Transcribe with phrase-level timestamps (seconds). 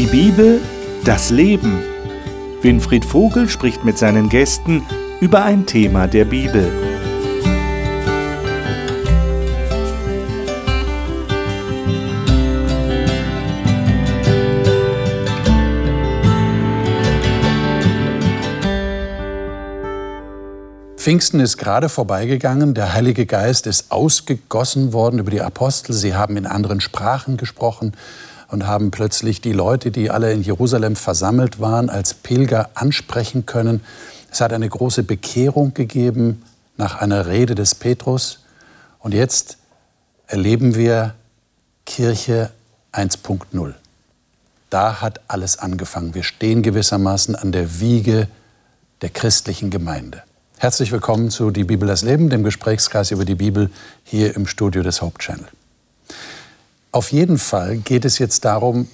[0.00, 0.62] Die Bibel,
[1.04, 1.82] das Leben.
[2.62, 4.82] Winfried Vogel spricht mit seinen Gästen
[5.20, 6.72] über ein Thema der Bibel.
[20.96, 26.38] Pfingsten ist gerade vorbeigegangen, der Heilige Geist ist ausgegossen worden über die Apostel, sie haben
[26.38, 27.92] in anderen Sprachen gesprochen
[28.50, 33.80] und haben plötzlich die Leute, die alle in Jerusalem versammelt waren, als Pilger ansprechen können.
[34.30, 36.42] Es hat eine große Bekehrung gegeben
[36.76, 38.40] nach einer Rede des Petrus
[38.98, 39.58] und jetzt
[40.26, 41.14] erleben wir
[41.86, 42.50] Kirche
[42.92, 43.74] 1.0.
[44.68, 46.14] Da hat alles angefangen.
[46.14, 48.28] Wir stehen gewissermaßen an der Wiege
[49.02, 50.22] der christlichen Gemeinde.
[50.58, 53.70] Herzlich willkommen zu Die Bibel das Leben, dem Gesprächskreis über die Bibel
[54.04, 55.46] hier im Studio des Hope Channel.
[56.92, 58.88] Auf jeden Fall geht es jetzt darum,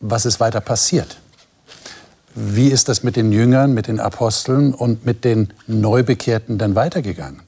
[0.00, 1.18] was ist weiter passiert.
[2.34, 7.42] Wie ist das mit den Jüngern, mit den Aposteln und mit den Neubekehrten dann weitergegangen?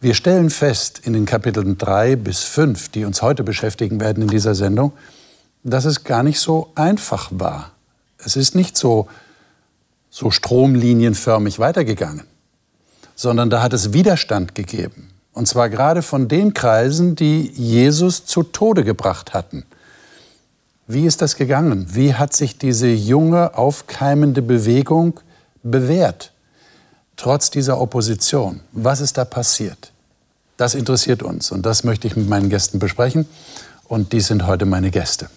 [0.00, 4.28] Wir stellen fest in den Kapiteln 3 bis 5, die uns heute beschäftigen werden in
[4.28, 4.92] dieser Sendung,
[5.62, 7.72] dass es gar nicht so einfach war.
[8.18, 9.08] Es ist nicht so,
[10.10, 12.24] so stromlinienförmig weitergegangen
[13.20, 15.09] sondern da hat es Widerstand gegeben.
[15.40, 19.64] Und zwar gerade von den Kreisen, die Jesus zu Tode gebracht hatten.
[20.86, 21.86] Wie ist das gegangen?
[21.94, 25.18] Wie hat sich diese junge, aufkeimende Bewegung
[25.62, 26.32] bewährt,
[27.16, 28.60] trotz dieser Opposition?
[28.72, 29.92] Was ist da passiert?
[30.58, 33.26] Das interessiert uns und das möchte ich mit meinen Gästen besprechen.
[33.84, 35.30] Und die sind heute meine Gäste.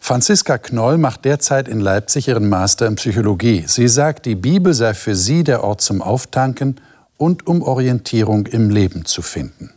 [0.00, 3.64] Franziska Knoll macht derzeit in Leipzig ihren Master in Psychologie.
[3.66, 6.76] Sie sagt, die Bibel sei für sie der Ort zum Auftanken
[7.22, 9.70] und um Orientierung im Leben zu finden.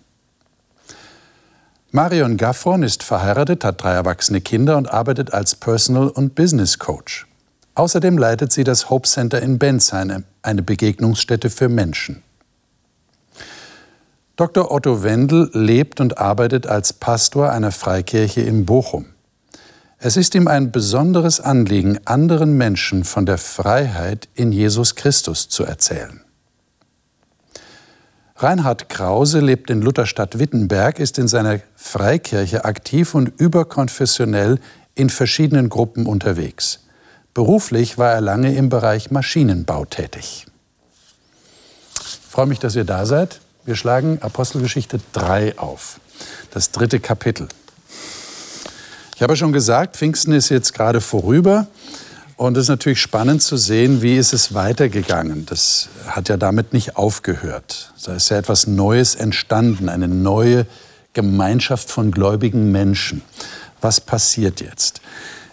[1.91, 7.27] Marion Gaffron ist verheiratet, hat drei erwachsene Kinder und arbeitet als Personal- und Business Coach.
[7.75, 12.23] Außerdem leitet sie das Hope Center in Bensheim, eine Begegnungsstätte für Menschen.
[14.37, 14.71] Dr.
[14.71, 19.05] Otto Wendel lebt und arbeitet als Pastor einer Freikirche in Bochum.
[19.99, 25.63] Es ist ihm ein besonderes Anliegen, anderen Menschen von der Freiheit in Jesus Christus zu
[25.63, 26.24] erzählen.
[28.37, 34.59] Reinhard Krause lebt in Lutherstadt Wittenberg, ist in seiner Freikirche aktiv und überkonfessionell
[34.93, 36.81] in verschiedenen Gruppen unterwegs.
[37.33, 40.47] Beruflich war er lange im Bereich Maschinenbau tätig.
[42.01, 43.39] Ich freue mich, dass ihr da seid.
[43.63, 46.01] Wir schlagen Apostelgeschichte 3 auf,
[46.51, 47.47] das dritte Kapitel.
[49.15, 51.67] Ich habe schon gesagt, Pfingsten ist jetzt gerade vorüber.
[52.37, 55.45] Und es ist natürlich spannend zu sehen, wie ist es weitergegangen.
[55.45, 57.93] Das hat ja damit nicht aufgehört.
[58.03, 60.65] Da ist ja etwas Neues entstanden, eine neue
[61.13, 63.21] Gemeinschaft von gläubigen Menschen.
[63.79, 65.01] Was passiert jetzt?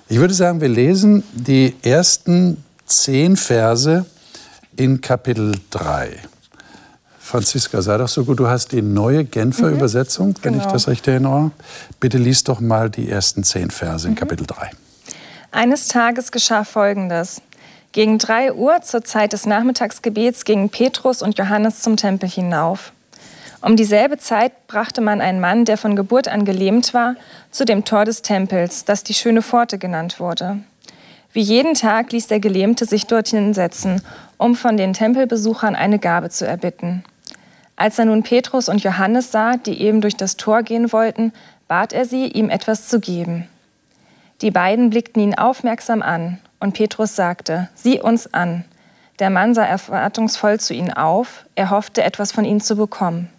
[0.08, 4.04] Ich würde sagen, wir lesen die ersten zehn Verse
[4.76, 6.18] in Kapitel 3.
[7.20, 9.76] Franziska, sei doch so gut, du hast die neue Genfer mhm.
[9.76, 10.66] Übersetzung, wenn genau.
[10.66, 11.52] ich das recht erinnere.
[12.00, 14.18] Bitte lies doch mal die ersten zehn Verse in mhm.
[14.18, 14.72] Kapitel 3.
[15.54, 17.42] Eines Tages geschah Folgendes.
[17.92, 22.92] Gegen drei Uhr zur Zeit des Nachmittagsgebets gingen Petrus und Johannes zum Tempel hinauf.
[23.60, 27.16] Um dieselbe Zeit brachte man einen Mann, der von Geburt an gelähmt war,
[27.50, 30.56] zu dem Tor des Tempels, das die schöne Pforte genannt wurde.
[31.34, 34.00] Wie jeden Tag ließ der Gelähmte sich dorthin setzen,
[34.38, 37.04] um von den Tempelbesuchern eine Gabe zu erbitten.
[37.76, 41.30] Als er nun Petrus und Johannes sah, die eben durch das Tor gehen wollten,
[41.68, 43.48] bat er sie, ihm etwas zu geben.
[44.42, 48.64] Die beiden blickten ihn aufmerksam an, und Petrus sagte, sieh uns an.
[49.20, 53.30] Der Mann sah erwartungsvoll zu ihnen auf, er hoffte, etwas von ihnen zu bekommen.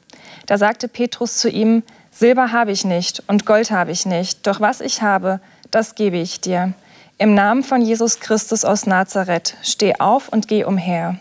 [0.45, 4.61] Da sagte Petrus zu ihm, Silber habe ich nicht und Gold habe ich nicht, doch
[4.61, 5.39] was ich habe,
[5.71, 6.73] das gebe ich dir.
[7.17, 11.17] Im Namen von Jesus Christus aus Nazareth, steh auf und geh umher.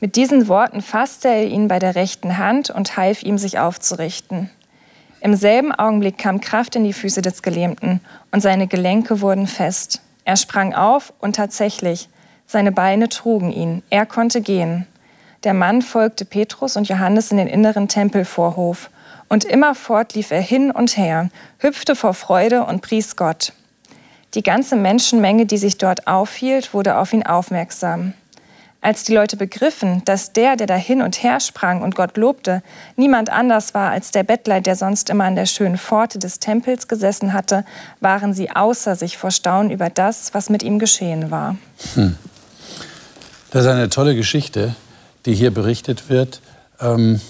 [0.00, 4.50] Mit diesen Worten fasste er ihn bei der rechten Hand und half ihm, sich aufzurichten.
[5.22, 8.00] Im selben Augenblick kam Kraft in die Füße des Gelähmten
[8.32, 10.02] und seine Gelenke wurden fest.
[10.24, 12.08] Er sprang auf und tatsächlich,
[12.44, 13.84] seine Beine trugen ihn.
[13.88, 14.88] Er konnte gehen.
[15.44, 18.90] Der Mann folgte Petrus und Johannes in den inneren Tempelvorhof
[19.28, 21.28] und immerfort lief er hin und her,
[21.58, 23.52] hüpfte vor Freude und pries Gott.
[24.34, 28.14] Die ganze Menschenmenge, die sich dort aufhielt, wurde auf ihn aufmerksam.
[28.84, 32.64] Als die Leute begriffen, dass der, der da hin und her sprang und Gott lobte,
[32.96, 36.88] niemand anders war als der Bettler, der sonst immer an der schönen Pforte des Tempels
[36.88, 37.64] gesessen hatte,
[38.00, 41.56] waren sie außer sich vor Staunen über das, was mit ihm geschehen war.
[41.94, 42.16] Hm.
[43.52, 44.74] Das ist eine tolle Geschichte,
[45.26, 46.40] die hier berichtet wird.
[46.80, 47.20] Ähm,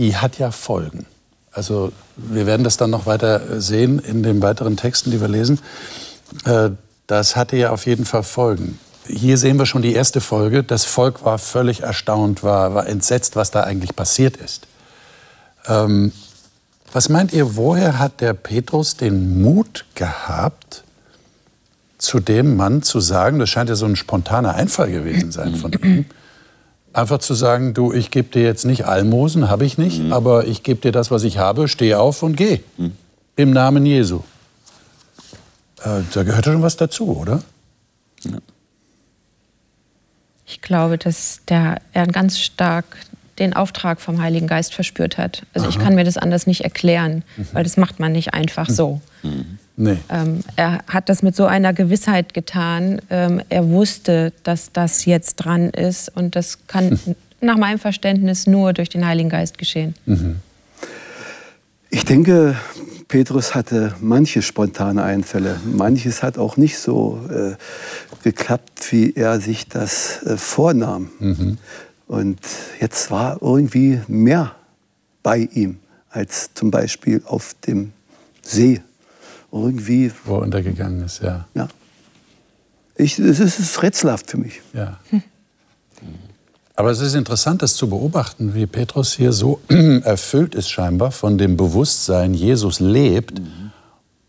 [0.00, 1.06] die hat ja Folgen.
[1.52, 5.60] Also wir werden das dann noch weiter sehen in den weiteren Texten, die wir lesen.
[6.44, 6.70] Äh,
[7.06, 8.80] das hatte ja auf jeden Fall Folgen.
[9.08, 10.62] Hier sehen wir schon die erste Folge.
[10.62, 14.66] Das Volk war völlig erstaunt, war, war entsetzt, was da eigentlich passiert ist.
[15.66, 16.12] Ähm,
[16.92, 20.84] was meint ihr, woher hat der Petrus den Mut gehabt,
[21.98, 25.72] zu dem Mann zu sagen, das scheint ja so ein spontaner Einfall gewesen sein von
[25.72, 26.04] ihm,
[26.92, 30.12] einfach zu sagen, du, ich gebe dir jetzt nicht Almosen, habe ich nicht, mhm.
[30.12, 32.60] aber ich gebe dir das, was ich habe, steh auf und geh.
[32.76, 32.92] Mhm.
[33.36, 34.20] Im Namen Jesu.
[35.82, 37.42] Äh, da gehört schon was dazu, oder?
[38.22, 38.38] Ja.
[40.46, 42.84] Ich glaube, dass der, er ganz stark
[43.38, 45.42] den Auftrag vom Heiligen Geist verspürt hat.
[45.54, 45.74] Also Aha.
[45.74, 47.48] ich kann mir das anders nicht erklären, mhm.
[47.52, 49.00] weil das macht man nicht einfach so.
[49.22, 49.58] Mhm.
[49.78, 49.98] Nee.
[50.08, 53.00] Ähm, er hat das mit so einer Gewissheit getan.
[53.10, 57.14] Ähm, er wusste, dass das jetzt dran ist und das kann mhm.
[57.40, 59.94] nach meinem Verständnis nur durch den Heiligen Geist geschehen.
[60.06, 60.36] Mhm.
[61.90, 62.56] Ich denke,
[63.08, 65.60] Petrus hatte manche spontane Einfälle.
[65.64, 67.54] Manches hat auch nicht so äh,
[68.24, 71.10] geklappt, wie er sich das äh, vornahm.
[71.20, 71.58] Mhm.
[72.08, 72.40] Und
[72.80, 74.54] jetzt war irgendwie mehr
[75.22, 75.78] bei ihm
[76.10, 77.92] als zum Beispiel auf dem
[78.42, 78.80] See.
[79.52, 80.12] Irgendwie.
[80.24, 81.46] Wo er untergegangen ist, ja.
[81.54, 81.68] Ja.
[82.96, 84.60] Ich, es ist rätselhaft für mich.
[84.72, 84.98] Ja.
[85.10, 85.22] Hm.
[86.76, 91.38] Aber es ist interessant, das zu beobachten, wie Petrus hier so erfüllt ist scheinbar von
[91.38, 93.40] dem Bewusstsein, Jesus lebt.
[93.40, 93.70] Mhm.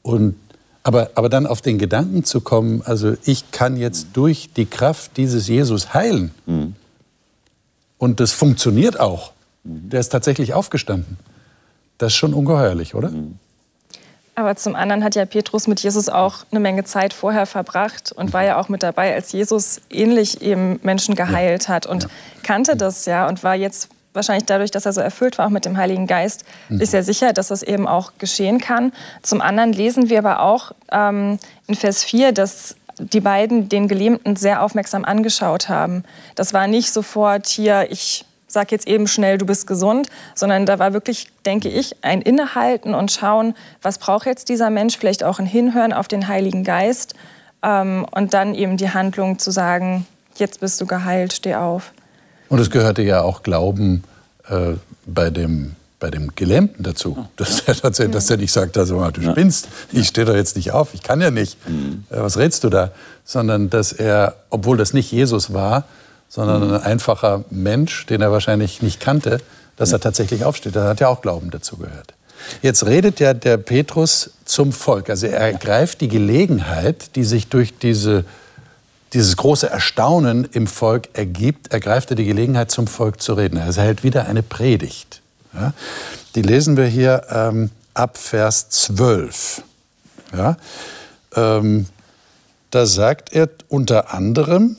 [0.01, 0.35] Und,
[0.81, 5.17] aber, aber dann auf den Gedanken zu kommen, also ich kann jetzt durch die Kraft
[5.17, 6.31] dieses Jesus heilen.
[6.45, 6.75] Mhm.
[7.97, 9.33] Und das funktioniert auch.
[9.65, 11.17] Der ist tatsächlich aufgestanden.
[11.97, 13.09] Das ist schon ungeheuerlich, oder?
[13.09, 13.39] Mhm.
[14.37, 18.33] Aber zum anderen hat ja Petrus mit Jesus auch eine Menge Zeit vorher verbracht und
[18.33, 22.07] war ja auch mit dabei, als Jesus ähnlich eben Menschen geheilt hat und
[22.43, 25.65] kannte das ja und war jetzt wahrscheinlich dadurch, dass er so erfüllt war auch mit
[25.65, 26.79] dem Heiligen Geist, mhm.
[26.79, 28.93] ist er sicher, dass das eben auch geschehen kann.
[29.23, 34.35] Zum anderen lesen wir aber auch ähm, in Vers 4, dass die beiden den Gelähmten
[34.35, 36.03] sehr aufmerksam angeschaut haben.
[36.35, 40.79] Das war nicht sofort hier, ich sag jetzt eben schnell, du bist gesund, sondern da
[40.79, 45.39] war wirklich, denke ich, ein Innehalten und schauen, was braucht jetzt dieser Mensch, vielleicht auch
[45.39, 47.13] ein Hinhören auf den Heiligen Geist
[47.61, 50.05] ähm, und dann eben die Handlung zu sagen,
[50.35, 51.91] jetzt bist du geheilt, steh auf.
[52.49, 54.03] Und es gehörte ja auch Glauben
[54.49, 54.73] äh,
[55.05, 59.31] bei dem bei dem Gelähmten dazu, dass er, tatsächlich, dass er nicht sagt, also, du
[59.31, 62.03] spinnst, ich stehe doch jetzt nicht auf, ich kann ja nicht, mhm.
[62.09, 62.91] Äh, was redest du da?
[63.25, 65.85] Sondern dass er, obwohl das nicht Jesus war,
[66.29, 69.39] sondern ein einfacher Mensch, den er wahrscheinlich nicht kannte,
[69.75, 70.75] dass er tatsächlich aufsteht.
[70.75, 72.13] Da hat ja auch Glauben dazu gehört.
[72.62, 75.09] Jetzt redet ja der Petrus zum Volk.
[75.09, 78.25] Also er ergreift die Gelegenheit, die sich durch diese,
[79.13, 83.57] dieses große Erstaunen im Volk ergibt, ergreift er die Gelegenheit, zum Volk zu reden.
[83.57, 85.21] Er hält wieder eine Predigt.
[85.53, 85.73] Ja?
[86.35, 89.63] Die lesen wir hier ähm, ab Vers 12.
[90.35, 90.57] Ja?
[91.35, 91.88] Ähm,
[92.69, 94.77] da sagt er unter anderem,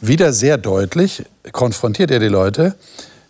[0.00, 2.74] wieder sehr deutlich konfrontiert er die Leute.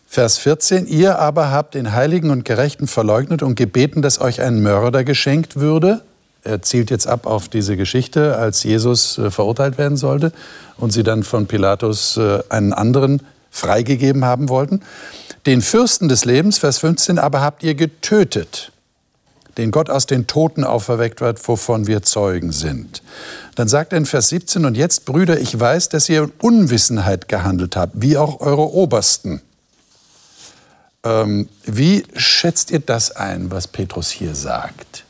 [0.07, 4.63] Vers 14, ihr aber habt den Heiligen und Gerechten verleugnet und gebeten, dass euch ein
[4.63, 6.03] Mörder geschenkt würde.
[6.43, 10.33] Er zielt jetzt ab auf diese Geschichte, als Jesus äh, verurteilt werden sollte
[10.79, 14.81] und sie dann von Pilatus äh, einen anderen freigegeben haben wollten.
[15.47, 18.73] Den Fürsten des Lebens, Vers 15, aber habt ihr getötet
[19.59, 23.03] den Gott aus den Toten auferweckt wird, wovon wir Zeugen sind.
[23.57, 27.29] Dann sagt er in Vers 17, und jetzt, Brüder, ich weiß, dass ihr in Unwissenheit
[27.29, 29.43] gehandelt habt, wie auch eure Obersten.
[31.05, 35.05] Ähm, wie schätzt ihr das ein, was Petrus hier sagt?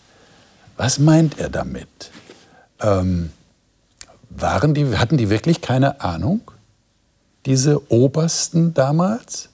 [0.76, 2.10] Was meint er damit?
[2.80, 3.30] Ähm,
[4.30, 6.40] waren die, hatten die wirklich keine Ahnung,
[7.46, 9.48] diese Obersten damals,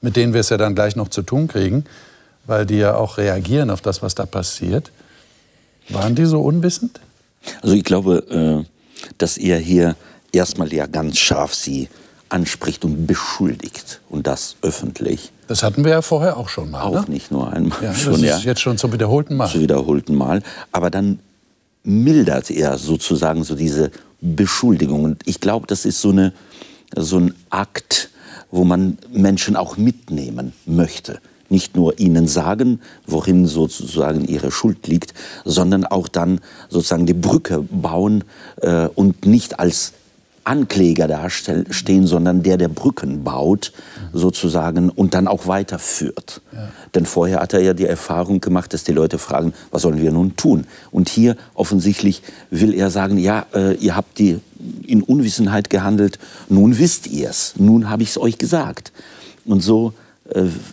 [0.00, 1.84] mit denen wir es ja dann gleich noch zu tun kriegen?
[2.46, 4.90] Weil die ja auch reagieren auf das, was da passiert.
[5.88, 7.00] Waren die so unwissend?
[7.62, 9.96] Also ich glaube, äh, dass er hier
[10.32, 11.88] erstmal ja ganz scharf sie
[12.28, 15.32] anspricht und beschuldigt und das öffentlich.
[15.48, 16.82] Das hatten wir ja vorher auch schon mal.
[16.82, 17.04] Auch ne?
[17.08, 17.82] nicht nur einmal.
[17.82, 18.50] Ja, schon, das ist ja.
[18.50, 19.48] jetzt schon zum wiederholten Mal.
[19.48, 20.42] Zum wiederholten Mal.
[20.70, 21.18] Aber dann
[21.82, 25.02] mildert er sozusagen so diese Beschuldigung.
[25.02, 26.32] Und ich glaube, das ist so, eine,
[26.94, 28.10] so ein Akt,
[28.52, 31.20] wo man Menschen auch mitnehmen möchte
[31.50, 35.14] nicht nur ihnen sagen, worin sozusagen ihre Schuld liegt,
[35.44, 38.24] sondern auch dann sozusagen die Brücke bauen
[38.60, 39.92] äh, und nicht als
[40.44, 43.72] Ankläger dastehen, sondern der, der Brücken baut,
[44.12, 46.40] sozusagen, und dann auch weiterführt.
[46.52, 46.68] Ja.
[46.94, 50.10] Denn vorher hat er ja die Erfahrung gemacht, dass die Leute fragen, was sollen wir
[50.12, 50.66] nun tun?
[50.90, 54.40] Und hier offensichtlich will er sagen, ja, äh, ihr habt die
[54.86, 58.92] in Unwissenheit gehandelt, nun wisst ihr es, nun habe ich es euch gesagt.
[59.44, 59.92] Und so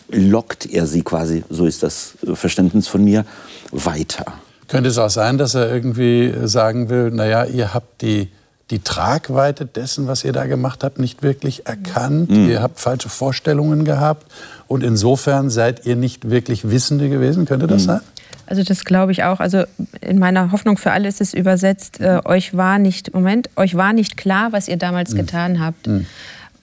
[0.10, 3.26] lockt er sie quasi, so ist das Verständnis von mir,
[3.72, 4.26] weiter.
[4.68, 8.30] Könnte es auch sein, dass er irgendwie sagen will, naja, ihr habt die,
[8.70, 12.30] die Tragweite dessen, was ihr da gemacht habt, nicht wirklich erkannt.
[12.30, 12.50] Mhm.
[12.50, 14.30] Ihr habt falsche Vorstellungen gehabt
[14.68, 17.46] und insofern seid ihr nicht wirklich Wissende gewesen.
[17.46, 17.88] Könnte das mhm.
[17.88, 18.02] sein?
[18.46, 19.40] Also das glaube ich auch.
[19.40, 19.64] Also
[20.02, 23.94] in meiner Hoffnung für alle ist es übersetzt, äh, euch war nicht, Moment, euch war
[23.94, 25.18] nicht klar, was ihr damals mhm.
[25.18, 25.88] getan habt.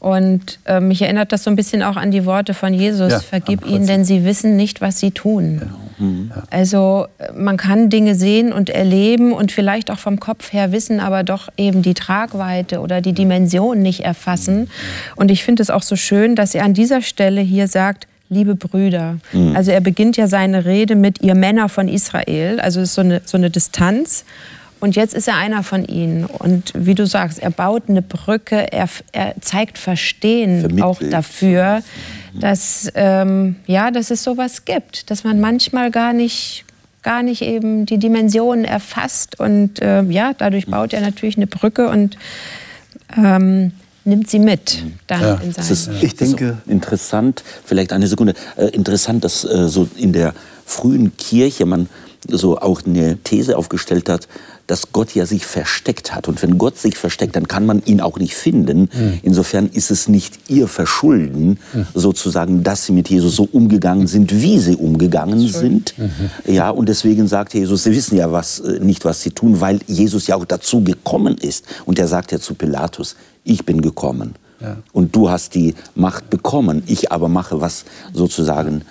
[0.05, 0.11] Mhm.
[0.11, 3.13] Und äh, mich erinnert das so ein bisschen auch an die Worte von Jesus.
[3.13, 5.61] Ja, Vergib ihnen, denn sie wissen nicht, was sie tun.
[5.61, 5.85] Genau.
[5.99, 6.33] Mhm.
[6.51, 7.07] Also
[7.37, 11.49] man kann Dinge sehen und erleben und vielleicht auch vom Kopf her wissen, aber doch
[11.57, 14.61] eben die Tragweite oder die Dimension nicht erfassen.
[14.61, 14.69] Mhm.
[15.17, 18.55] Und ich finde es auch so schön, dass er an dieser Stelle hier sagt, liebe
[18.55, 19.19] Brüder.
[19.33, 19.55] Mhm.
[19.55, 22.61] Also er beginnt ja seine Rede mit ihr Männer von Israel.
[22.61, 24.25] Also es ist so eine, so eine Distanz.
[24.85, 26.27] Und jetzt ist er einer von ihnen.
[26.27, 30.85] Und wie du sagst, er baut eine Brücke, er, er zeigt Verstehen Vermittelt.
[30.85, 31.83] auch dafür,
[32.39, 36.67] dass, ähm, ja, dass es sowas gibt, dass man manchmal gar nicht,
[37.03, 39.41] gar nicht eben die Dimensionen erfasst.
[39.41, 42.19] Und äh, ja, dadurch baut er natürlich eine Brücke und
[43.17, 43.73] ähm,
[44.05, 45.35] nimmt sie mit dann ja.
[45.37, 45.71] in seinen.
[45.71, 50.35] Ist, ich denke interessant, vielleicht eine Sekunde, äh, interessant, dass äh, so in der
[50.67, 51.89] frühen Kirche man
[52.29, 54.29] so auch eine These aufgestellt hat,
[54.67, 56.27] dass Gott ja sich versteckt hat.
[56.27, 58.89] Und wenn Gott sich versteckt, dann kann man ihn auch nicht finden.
[58.93, 59.21] Mhm.
[59.23, 61.87] Insofern ist es nicht ihr Verschulden, mhm.
[61.95, 65.95] sozusagen, dass sie mit Jesus so umgegangen sind, wie sie umgegangen sind.
[65.99, 66.53] Mhm.
[66.53, 69.81] Ja, und deswegen sagt Jesus, sie wissen ja was, äh, nicht, was sie tun, weil
[69.87, 71.67] Jesus ja auch dazu gekommen ist.
[71.85, 74.35] Und er sagt ja zu Pilatus, ich bin gekommen.
[74.61, 74.77] Ja.
[74.93, 76.83] Und du hast die Macht bekommen.
[76.87, 78.83] Ich aber mache, was sozusagen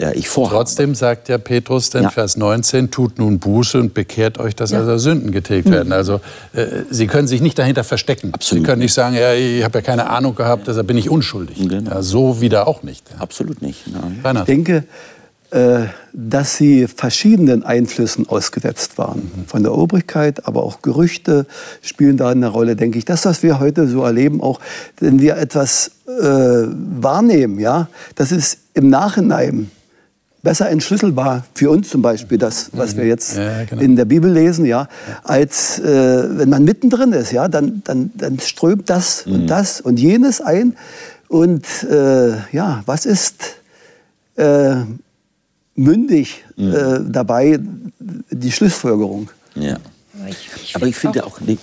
[0.00, 0.56] äh, ich vorhabe.
[0.56, 2.10] Trotzdem sagt ja Petrus in ja.
[2.10, 4.78] Vers 19, tut nun Buße und bekehrt euch, dass ja.
[4.78, 5.72] also Sünden getilgt mhm.
[5.72, 5.92] werden.
[5.92, 6.20] Also
[6.52, 8.32] äh, Sie können sich nicht dahinter verstecken.
[8.32, 8.64] Absolut.
[8.64, 11.56] Sie können nicht sagen, ja, ich habe ja keine Ahnung gehabt, deshalb bin ich unschuldig.
[11.68, 11.90] Genau.
[11.90, 13.04] Ja, so wieder auch nicht.
[13.18, 13.84] Absolut nicht.
[13.86, 14.36] Nein.
[14.36, 14.84] Ich denke,
[15.50, 19.18] äh, dass sie verschiedenen Einflüssen ausgesetzt waren.
[19.18, 19.46] Mhm.
[19.46, 21.46] Von der Obrigkeit, aber auch Gerüchte
[21.82, 23.04] spielen da eine Rolle, denke ich.
[23.04, 24.60] Das, was wir heute so erleben, auch
[24.98, 29.70] wenn wir etwas äh, wahrnehmen, ja, das ist im Nachhinein
[30.42, 33.82] besser entschlüsselbar für uns zum Beispiel das, was wir jetzt ja, genau.
[33.82, 34.88] in der Bibel lesen, ja,
[35.22, 39.32] als äh, wenn man mittendrin ist, ja, dann, dann, dann strömt das mhm.
[39.32, 40.76] und das und jenes ein
[41.28, 43.56] und äh, ja, was ist
[44.36, 44.76] äh,
[45.74, 46.74] mündig mhm.
[46.74, 47.58] äh, dabei
[47.98, 49.30] die Schlussfolgerung.
[49.54, 49.76] Ja.
[50.28, 51.58] Ich, ich Aber ich finde auch, auch nee,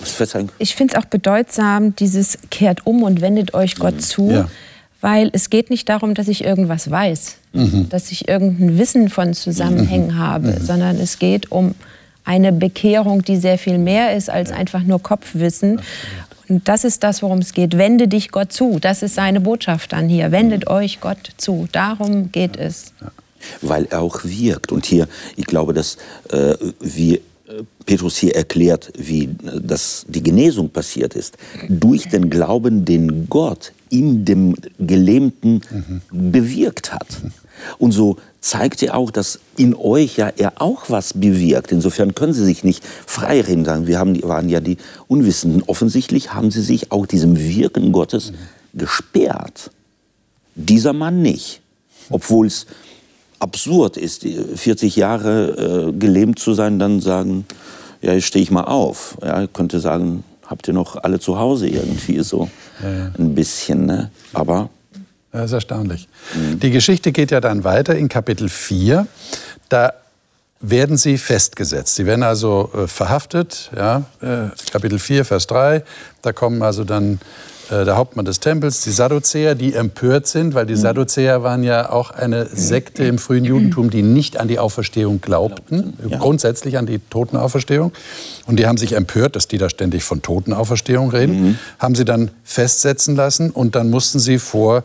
[0.60, 4.00] ich finde es auch bedeutsam, dieses kehrt um und wendet euch Gott mhm.
[4.00, 4.50] zu, ja.
[5.02, 7.90] Weil es geht nicht darum, dass ich irgendwas weiß, mhm.
[7.90, 10.18] dass ich irgendein Wissen von Zusammenhängen mhm.
[10.18, 10.66] habe, mhm.
[10.66, 11.76] sondern es geht um
[12.24, 15.82] eine Bekehrung, die sehr viel mehr ist als einfach nur Kopfwissen.
[16.50, 17.78] Und das ist das, worum es geht.
[17.78, 18.80] Wende dich Gott zu.
[18.80, 20.32] Das ist seine Botschaft dann hier.
[20.32, 20.76] Wendet mhm.
[20.76, 21.68] euch Gott zu.
[21.72, 22.94] Darum geht es.
[23.62, 24.72] Weil er auch wirkt.
[24.72, 25.98] Und hier, ich glaube, dass
[26.32, 27.22] äh, äh,
[27.86, 31.38] Petrus hier erklärt, wie äh, das, die Genesung passiert ist,
[31.70, 36.32] durch den Glauben, den Gott in dem Gelähmten mhm.
[36.32, 37.08] bewirkt hat.
[37.78, 41.72] Und so zeigt er auch, dass in euch ja er auch was bewirkt.
[41.72, 45.64] Insofern können sie sich nicht freireden sagen, wir haben, waren ja die Unwissenden.
[45.64, 48.80] Offensichtlich haben sie sich auch diesem Wirken Gottes mhm.
[48.80, 49.72] gesperrt.
[50.56, 51.62] Dieser Mann nicht.
[52.10, 52.68] Obwohl es
[53.40, 57.46] absurd ist, 40 Jahre äh, gelähmt zu sein, dann sagen,
[58.02, 59.18] ja, jetzt stehe ich mal auf.
[59.24, 62.50] Ja, ich könnte sagen, habt ihr noch alle zu Hause irgendwie so
[62.82, 63.12] ja, ja.
[63.18, 63.86] ein bisschen.
[63.86, 64.12] Ne?
[64.34, 64.70] Aber
[65.32, 66.08] das ist erstaunlich.
[66.34, 66.60] Mhm.
[66.60, 69.08] Die Geschichte geht ja dann weiter in Kapitel 4.
[69.70, 69.94] Da
[70.60, 71.96] werden sie festgesetzt.
[71.96, 73.70] Sie werden also äh, verhaftet.
[73.76, 75.84] Ja, äh, Kapitel 4, Vers 3.
[76.22, 77.20] Da kommen also dann
[77.70, 80.80] äh, der Hauptmann des Tempels, die Sadduzäer, die empört sind, weil die mhm.
[80.80, 85.94] Sadduzäer waren ja auch eine Sekte im frühen Judentum, die nicht an die Auferstehung glaubten,
[86.08, 86.18] ja.
[86.18, 87.92] grundsätzlich an die Totenauferstehung.
[88.46, 91.60] Und die haben sich empört, dass die da ständig von Totenauferstehung reden, mhm.
[91.80, 94.84] haben sie dann festsetzen lassen und dann mussten sie vor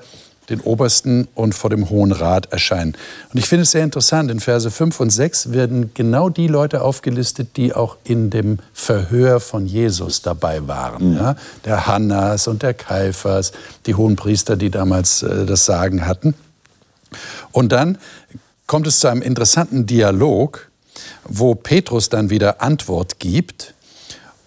[0.53, 2.95] den Obersten und vor dem Hohen Rat erscheinen.
[3.33, 6.83] Und ich finde es sehr interessant, in Verse 5 und 6 werden genau die Leute
[6.83, 11.11] aufgelistet, die auch in dem Verhör von Jesus dabei waren.
[11.11, 11.17] Mhm.
[11.17, 11.37] Ja?
[11.65, 13.53] Der Hannas und der Kaiphas,
[13.87, 16.35] die hohen Priester, die damals äh, das Sagen hatten.
[17.51, 17.99] Und dann
[18.67, 20.71] kommt es zu einem interessanten Dialog,
[21.25, 23.75] wo Petrus dann wieder Antwort gibt.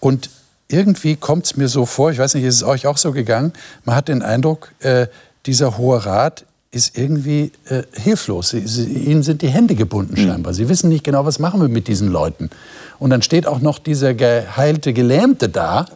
[0.00, 0.30] Und
[0.68, 3.52] irgendwie kommt es mir so vor, ich weiß nicht, ist es euch auch so gegangen,
[3.84, 5.06] man hat den Eindruck, äh,
[5.46, 8.50] dieser Hohe Rat ist irgendwie äh, hilflos.
[8.50, 10.26] Sie, sie, ihnen sind die Hände gebunden mhm.
[10.26, 10.54] scheinbar.
[10.54, 12.50] Sie wissen nicht genau, was machen wir mit diesen Leuten.
[12.98, 15.86] Und dann steht auch noch dieser geheilte Gelähmte da.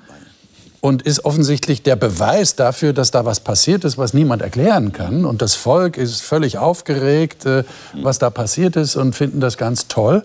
[0.80, 5.26] und ist offensichtlich der Beweis dafür, dass da was passiert ist, was niemand erklären kann.
[5.26, 9.88] Und das Volk ist völlig aufgeregt, äh, was da passiert ist und finden das ganz
[9.88, 10.23] toll.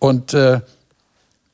[0.00, 0.60] Und äh,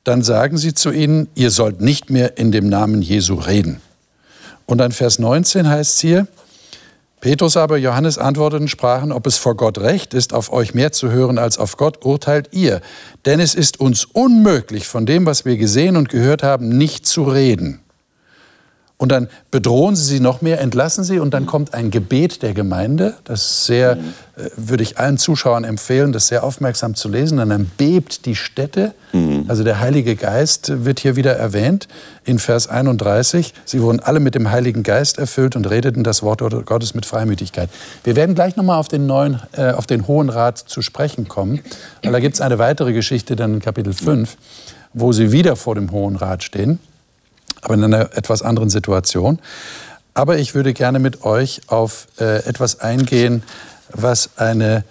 [0.03, 3.81] dann sagen sie zu ihnen, ihr sollt nicht mehr in dem Namen Jesu reden.
[4.65, 6.27] Und dann Vers 19 heißt es hier,
[7.25, 11.09] Petrus aber, Johannes antworteten, sprachen, ob es vor Gott recht ist, auf euch mehr zu
[11.09, 12.81] hören als auf Gott, urteilt ihr.
[13.25, 17.23] Denn es ist uns unmöglich, von dem, was wir gesehen und gehört haben, nicht zu
[17.23, 17.81] reden.
[18.97, 22.53] Und dann bedrohen sie sie noch mehr, entlassen sie und dann kommt ein Gebet der
[22.53, 23.15] Gemeinde.
[23.25, 24.13] Das sehr, mhm.
[24.37, 27.39] äh, würde ich allen Zuschauern empfehlen, das sehr aufmerksam zu lesen.
[27.39, 28.93] Und dann bebt die Stätte.
[29.11, 29.45] Mhm.
[29.49, 31.89] Also der Heilige Geist wird hier wieder erwähnt
[32.23, 33.53] in Vers 31.
[33.65, 37.69] Sie wurden alle mit dem Heiligen Geist erfüllt und redeten das Wort Gottes mit Freimütigkeit.
[38.05, 41.59] Wir werden gleich nochmal auf den neuen, äh, auf den Hohen Rat zu sprechen kommen,
[42.01, 44.37] weil da gibt es eine weitere Geschichte dann in Kapitel 5,
[44.93, 46.79] wo sie wieder vor dem Hohen Rat stehen
[47.65, 49.39] aber in einer etwas anderen Situation.
[50.13, 53.43] Aber ich würde gerne mit euch auf äh, etwas eingehen,
[53.91, 54.85] was eine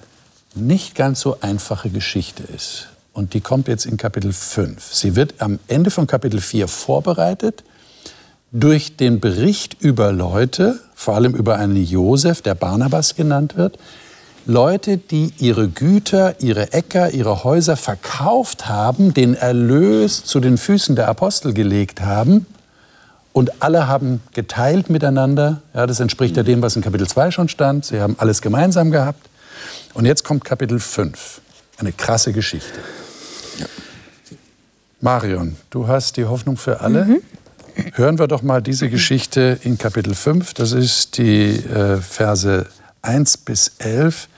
[0.54, 2.88] nicht ganz so einfache Geschichte ist.
[3.12, 4.92] Und die kommt jetzt in Kapitel 5.
[4.92, 7.64] Sie wird am Ende von Kapitel 4 vorbereitet
[8.50, 13.78] durch den Bericht über Leute, vor allem über einen Josef, der Barnabas genannt wird,
[14.46, 20.96] Leute, die ihre Güter, ihre Äcker, ihre Häuser verkauft haben, den Erlös zu den Füßen
[20.96, 22.46] der Apostel gelegt haben
[23.34, 25.60] und alle haben geteilt miteinander.
[25.74, 27.84] Ja, das entspricht ja dem, was in Kapitel 2 schon stand.
[27.84, 29.28] Sie haben alles gemeinsam gehabt.
[29.92, 31.40] Und jetzt kommt Kapitel 5.
[31.76, 32.78] Eine krasse Geschichte.
[33.58, 33.66] Ja.
[35.00, 37.04] Marion, du hast die Hoffnung für alle.
[37.06, 37.22] Mhm.
[37.94, 40.54] Hören wir doch mal diese Geschichte in Kapitel 5.
[40.54, 42.66] Das ist die äh, Verse
[43.02, 44.28] 1 bis 11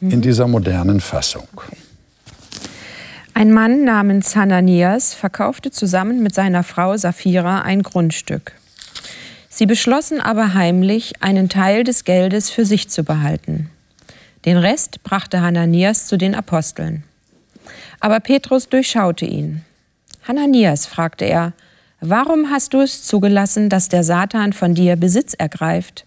[0.00, 0.22] in mhm.
[0.22, 1.46] dieser modernen Fassung.
[3.32, 8.52] Ein Mann namens Hananias verkaufte zusammen mit seiner Frau Sapphira ein Grundstück.
[9.48, 13.70] Sie beschlossen aber heimlich, einen Teil des Geldes für sich zu behalten.
[14.44, 17.04] Den Rest brachte Hananias zu den Aposteln.
[18.00, 19.62] Aber Petrus durchschaute ihn.
[20.26, 21.52] Hananias, fragte er,
[22.00, 26.04] warum hast du es zugelassen, dass der Satan von dir Besitz ergreift?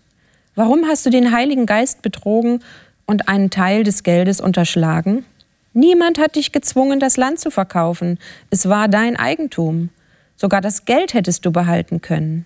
[0.56, 2.62] Warum hast du den Heiligen Geist betrogen
[3.06, 5.26] und einen Teil des Geldes unterschlagen?
[5.74, 8.20] Niemand hat dich gezwungen, das Land zu verkaufen.
[8.52, 9.90] Es war dein Eigentum.
[10.36, 12.46] Sogar das Geld hättest du behalten können.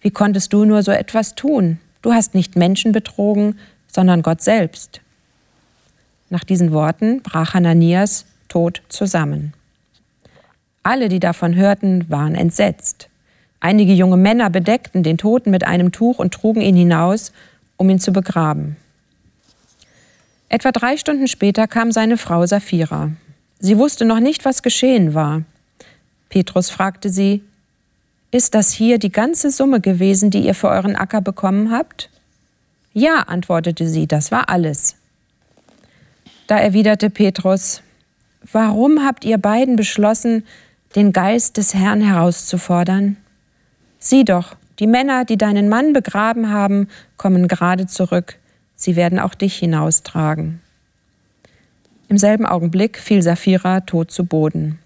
[0.00, 1.78] Wie konntest du nur so etwas tun?
[2.00, 5.00] Du hast nicht Menschen betrogen, sondern Gott selbst.
[6.30, 9.52] Nach diesen Worten brach Hananias tot zusammen.
[10.82, 13.08] Alle, die davon hörten, waren entsetzt.
[13.60, 17.32] Einige junge Männer bedeckten den Toten mit einem Tuch und trugen ihn hinaus,
[17.76, 18.76] um ihn zu begraben.
[20.52, 23.12] Etwa drei Stunden später kam seine Frau Sapphira.
[23.58, 25.44] Sie wusste noch nicht, was geschehen war.
[26.28, 27.42] Petrus fragte sie,
[28.30, 32.10] Ist das hier die ganze Summe gewesen, die ihr für euren Acker bekommen habt?
[32.92, 34.96] Ja, antwortete sie, das war alles.
[36.48, 37.80] Da erwiderte Petrus,
[38.52, 40.44] Warum habt ihr beiden beschlossen,
[40.96, 43.16] den Geist des Herrn herauszufordern?
[43.98, 48.36] Sieh doch, die Männer, die deinen Mann begraben haben, kommen gerade zurück
[48.82, 50.60] sie werden auch dich hinaustragen.
[52.08, 54.78] Im selben Augenblick fiel Sapphira tot zu Boden.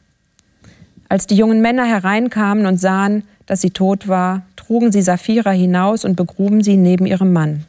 [1.09, 6.05] Als die jungen Männer hereinkamen und sahen, dass sie tot war, trugen sie Sapphira hinaus
[6.05, 7.65] und begruben sie neben ihrem Mann.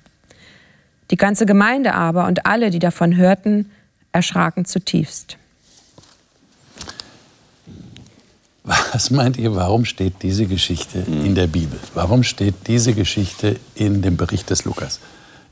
[1.11, 3.71] Die ganze Gemeinde aber und alle, die davon hörten,
[4.11, 5.37] erschraken zutiefst.
[8.63, 11.79] Was meint ihr, warum steht diese Geschichte in der Bibel?
[11.93, 14.99] Warum steht diese Geschichte in dem Bericht des Lukas?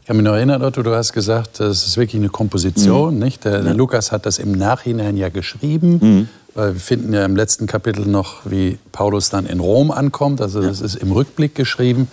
[0.05, 3.15] Ich kann mich noch erinnern, Otto, du hast gesagt, das ist wirklich eine Komposition.
[3.15, 3.23] Mhm.
[3.23, 3.43] Nicht?
[3.43, 5.97] Der, der, Lukas hat das im Nachhinein ja geschrieben.
[5.99, 6.29] Mhm.
[6.53, 10.41] Weil wir finden ja im letzten Kapitel noch, wie Paulus dann in Rom ankommt.
[10.41, 12.07] Also das ist im Rückblick geschrieben.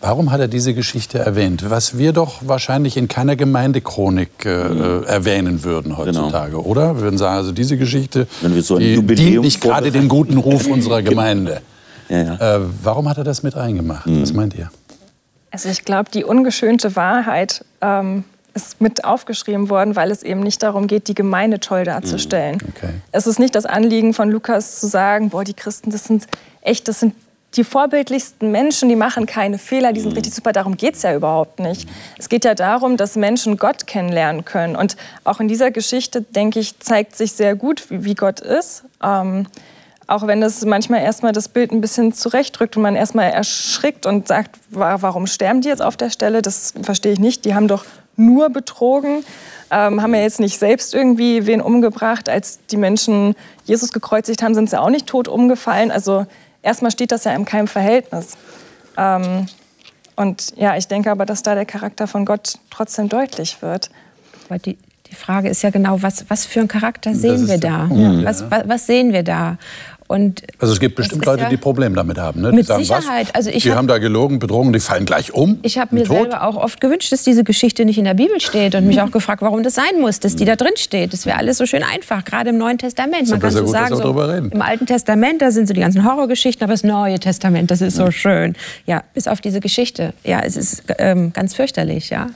[0.00, 1.68] Warum hat er diese Geschichte erwähnt?
[1.68, 5.02] Was wir doch wahrscheinlich in keiner Gemeindechronik äh, mhm.
[5.02, 6.62] erwähnen würden heutzutage, genau.
[6.62, 6.94] oder?
[6.94, 8.28] Wir würden sagen, also diese Geschichte
[8.60, 11.62] so die dient nicht gerade dem guten Ruf unserer Gemeinde.
[12.08, 12.56] ja, ja.
[12.58, 14.06] Äh, warum hat er das mit reingemacht?
[14.06, 14.22] Mhm.
[14.22, 14.70] Was meint ihr?
[15.50, 20.62] Also ich glaube, die ungeschönte Wahrheit ähm, ist mit aufgeschrieben worden, weil es eben nicht
[20.62, 22.56] darum geht, die Gemeinde toll darzustellen.
[22.56, 22.90] Mm, okay.
[23.12, 26.26] Es ist nicht das Anliegen von Lukas zu sagen, boah, die Christen, das sind
[26.62, 27.14] echt, das sind
[27.54, 30.16] die vorbildlichsten Menschen, die machen keine Fehler, die sind mm.
[30.16, 30.52] richtig super.
[30.52, 31.88] Darum geht es ja überhaupt nicht.
[32.18, 34.76] Es geht ja darum, dass Menschen Gott kennenlernen können.
[34.76, 38.84] Und auch in dieser Geschichte, denke ich, zeigt sich sehr gut, wie, wie Gott ist.
[39.02, 39.46] Ähm,
[40.08, 44.26] auch wenn das manchmal erstmal das Bild ein bisschen zurechtdrückt und man erstmal erschrickt und
[44.26, 46.40] sagt, warum sterben die jetzt auf der Stelle?
[46.40, 47.44] Das verstehe ich nicht.
[47.44, 47.84] Die haben doch
[48.16, 49.22] nur betrogen,
[49.70, 52.30] ähm, haben ja jetzt nicht selbst irgendwie wen umgebracht.
[52.30, 55.90] Als die Menschen Jesus gekreuzigt haben, sind sie auch nicht tot umgefallen.
[55.90, 56.26] Also
[56.62, 58.38] erstmal steht das ja in keinem Verhältnis.
[58.96, 59.46] Ähm,
[60.16, 63.90] und ja, ich denke aber, dass da der Charakter von Gott trotzdem deutlich wird.
[64.48, 64.78] Aber die,
[65.10, 67.88] die Frage ist ja genau, was, was für einen Charakter sehen wir da?
[67.92, 68.24] Ja.
[68.24, 69.58] Was, was, was, sehen wir da?
[70.08, 72.40] Und also es gibt bestimmt Leute, ja die Probleme damit haben.
[72.40, 72.50] Ne?
[72.50, 73.28] Mit sagen, Sicherheit.
[73.28, 73.34] Was?
[73.34, 75.58] Also ich die hab, haben da gelogen, betrogen, die fallen gleich um.
[75.60, 76.16] Ich habe mir tot.
[76.16, 79.10] selber auch oft gewünscht, dass diese Geschichte nicht in der Bibel steht und mich auch
[79.10, 81.12] gefragt, warum das sein muss, dass die da drin steht.
[81.12, 83.28] Das wäre alles so schön einfach, gerade im Neuen Testament.
[83.28, 86.64] Man kann so gut, sagen, so, im Alten Testament, da sind so die ganzen Horrorgeschichten,
[86.64, 88.56] aber das Neue Testament, das ist so schön.
[88.86, 90.14] Ja, bis auf diese Geschichte.
[90.24, 92.28] Ja, es ist ähm, ganz fürchterlich, ja.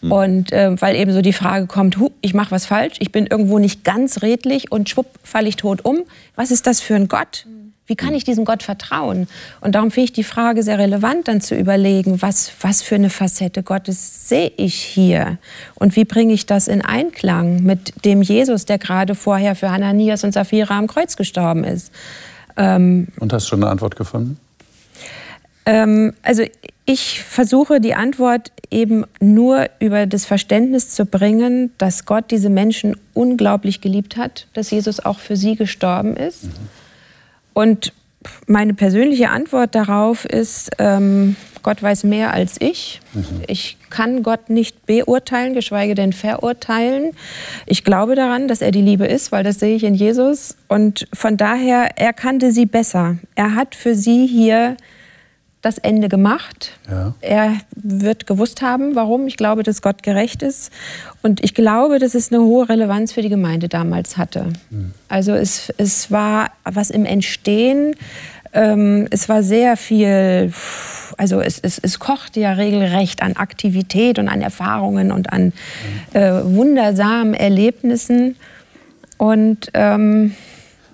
[0.00, 0.12] Mhm.
[0.12, 3.26] Und äh, weil eben so die Frage kommt, hu, ich mache was falsch, ich bin
[3.26, 6.04] irgendwo nicht ganz redlich und schwupp falle ich tot um.
[6.36, 7.46] Was ist das für ein Gott?
[7.88, 9.28] Wie kann ich diesem Gott vertrauen?
[9.62, 13.08] Und darum finde ich die Frage sehr relevant, dann zu überlegen, was, was für eine
[13.08, 15.38] Facette Gottes sehe ich hier?
[15.74, 20.22] Und wie bringe ich das in Einklang mit dem Jesus, der gerade vorher für Hananias
[20.22, 21.90] und Sapphira am Kreuz gestorben ist?
[22.58, 24.38] Ähm, und hast du schon eine Antwort gefunden?
[25.68, 26.44] Ähm, also
[26.86, 32.96] ich versuche die Antwort eben nur über das Verständnis zu bringen, dass Gott diese Menschen
[33.12, 36.44] unglaublich geliebt hat, dass Jesus auch für sie gestorben ist.
[36.44, 36.50] Mhm.
[37.52, 37.92] Und
[38.46, 43.02] meine persönliche Antwort darauf ist, ähm, Gott weiß mehr als ich.
[43.12, 43.42] Mhm.
[43.46, 47.10] Ich kann Gott nicht beurteilen, geschweige denn verurteilen.
[47.66, 50.56] Ich glaube daran, dass er die Liebe ist, weil das sehe ich in Jesus.
[50.68, 53.18] Und von daher, er kannte sie besser.
[53.34, 54.78] Er hat für sie hier
[55.62, 56.78] das Ende gemacht.
[56.88, 57.14] Ja.
[57.20, 59.26] Er wird gewusst haben, warum.
[59.26, 60.72] Ich glaube, dass Gott gerecht ist.
[61.22, 64.52] Und ich glaube, dass es eine hohe Relevanz für die Gemeinde damals hatte.
[64.70, 64.92] Mhm.
[65.08, 67.96] Also es, es war was im Entstehen.
[68.52, 70.52] Ähm, es war sehr viel,
[71.16, 75.52] also es, es, es kochte ja regelrecht an Aktivität und an Erfahrungen und an mhm.
[76.20, 78.36] äh, wundersamen Erlebnissen.
[79.18, 80.34] Und ähm,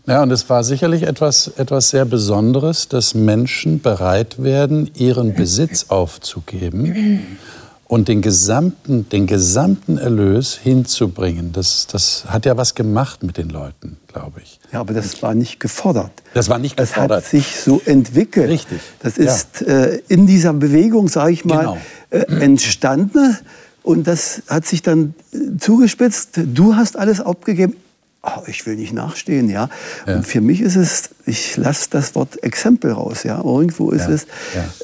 [0.07, 5.87] ja, und es war sicherlich etwas, etwas sehr Besonderes, dass Menschen bereit werden, ihren Besitz
[5.89, 7.39] aufzugeben
[7.87, 11.53] und den gesamten, den gesamten Erlös hinzubringen.
[11.53, 14.59] Das, das hat ja was gemacht mit den Leuten, glaube ich.
[14.73, 16.11] Ja, aber das war nicht gefordert.
[16.35, 17.19] Das war nicht gefordert.
[17.19, 18.51] Das hat sich so entwickelt.
[18.51, 18.81] Richtig.
[19.01, 19.85] Das ist ja.
[19.85, 21.79] äh, in dieser Bewegung, sage ich mal, genau.
[22.11, 23.39] äh, entstanden.
[23.83, 26.41] Und das hat sich dann äh, zugespitzt.
[26.53, 27.77] Du hast alles abgegeben
[28.25, 29.69] oh, ich will nicht nachstehen, ja?
[30.07, 30.17] ja.
[30.17, 33.43] Und für mich ist es, ich lasse das Wort Exempel raus, ja.
[33.43, 34.15] Irgendwo ist ja.
[34.15, 34.27] es.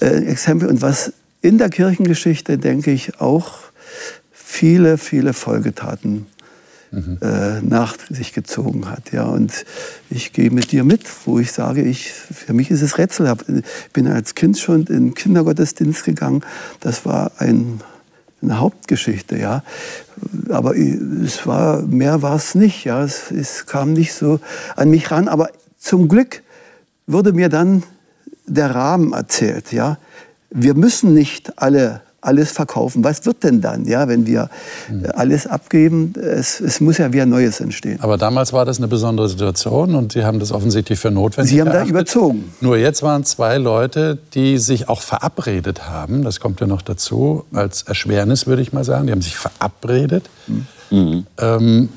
[0.01, 0.69] Äh, Exempel.
[0.69, 3.59] Und was in der Kirchengeschichte, denke ich, auch
[4.33, 6.27] viele, viele Folgetaten
[6.91, 7.19] mhm.
[7.23, 9.13] äh, nach sich gezogen hat.
[9.13, 9.65] Ja, und
[10.11, 13.47] ich gehe mit dir mit, wo ich sage, ich, für mich ist es rätselhaft.
[13.49, 16.45] Ich bin als Kind schon in den Kindergottesdienst gegangen.
[16.81, 17.81] Das war ein
[18.43, 19.63] eine Hauptgeschichte, ja.
[20.49, 23.03] Aber es war, mehr war es nicht, ja.
[23.03, 24.41] Es, es kam nicht so
[24.77, 25.29] an mich ran.
[25.29, 26.43] Aber zum Glück
[27.07, 27.83] wurde mir dann
[28.47, 29.99] der Rahmen erzählt, ja.
[30.51, 33.03] Wir müssen nicht alle alles verkaufen.
[33.05, 34.51] Was wird denn dann, ja, wenn wir
[34.89, 35.07] hm.
[35.15, 36.13] alles abgeben?
[36.21, 37.99] Es, es, muss ja wieder Neues entstehen.
[38.01, 41.61] Aber damals war das eine besondere Situation und Sie haben das offensichtlich für notwendig Sie
[41.61, 41.89] haben erachtet.
[41.89, 42.53] da überzogen.
[42.61, 46.23] Nur jetzt waren zwei Leute, die sich auch verabredet haben.
[46.23, 49.07] Das kommt ja noch dazu als Erschwernis, würde ich mal sagen.
[49.07, 50.29] Die haben sich verabredet,
[50.91, 51.27] mhm.
[51.39, 51.89] ähm,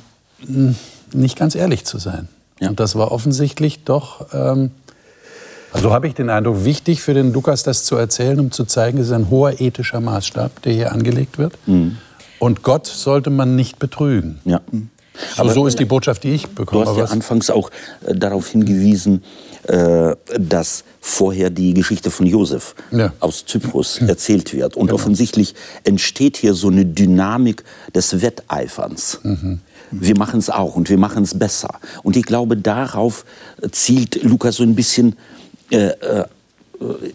[1.13, 2.27] nicht ganz ehrlich zu sein.
[2.59, 2.69] Ja.
[2.69, 4.71] Und das war offensichtlich doch ähm,
[5.73, 8.99] also habe ich den Eindruck, wichtig für den Lukas das zu erzählen, um zu zeigen,
[8.99, 11.53] es ist ein hoher ethischer Maßstab, der hier angelegt wird.
[11.65, 11.97] Mhm.
[12.39, 14.39] Und Gott sollte man nicht betrügen.
[14.45, 14.61] Ja.
[15.37, 16.85] Aber so ist die Botschaft, die ich bekomme.
[16.85, 17.69] Du hast ja anfangs auch
[18.05, 19.23] äh, darauf hingewiesen,
[19.63, 23.13] äh, dass vorher die Geschichte von Josef ja.
[23.19, 24.07] aus Zyprus ja.
[24.07, 24.75] erzählt wird.
[24.75, 24.95] Und genau.
[24.95, 29.19] offensichtlich entsteht hier so eine Dynamik des Wetteiferns.
[29.23, 29.59] Mhm.
[29.91, 31.79] Wir machen es auch und wir machen es besser.
[32.01, 33.25] Und ich glaube, darauf
[33.71, 35.15] zielt Lukas so ein bisschen
[35.73, 36.25] äh, äh,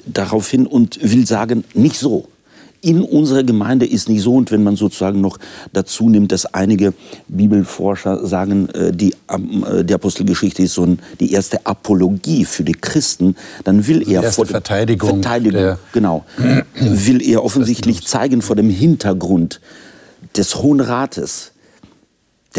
[0.06, 2.28] darauf hin und will sagen, nicht so.
[2.80, 4.34] In unserer Gemeinde ist nicht so.
[4.34, 5.38] Und wenn man sozusagen noch
[5.72, 6.92] dazu nimmt, dass einige
[7.28, 12.72] Bibelforscher sagen, äh, die, äh, die Apostelgeschichte ist so ein, die erste Apologie für die
[12.72, 16.24] Christen, dann will er vor der Verteidigung, Verteidigung genau,
[16.74, 19.60] will er offensichtlich zeigen vor dem Hintergrund
[20.36, 21.52] des Hohen Rates,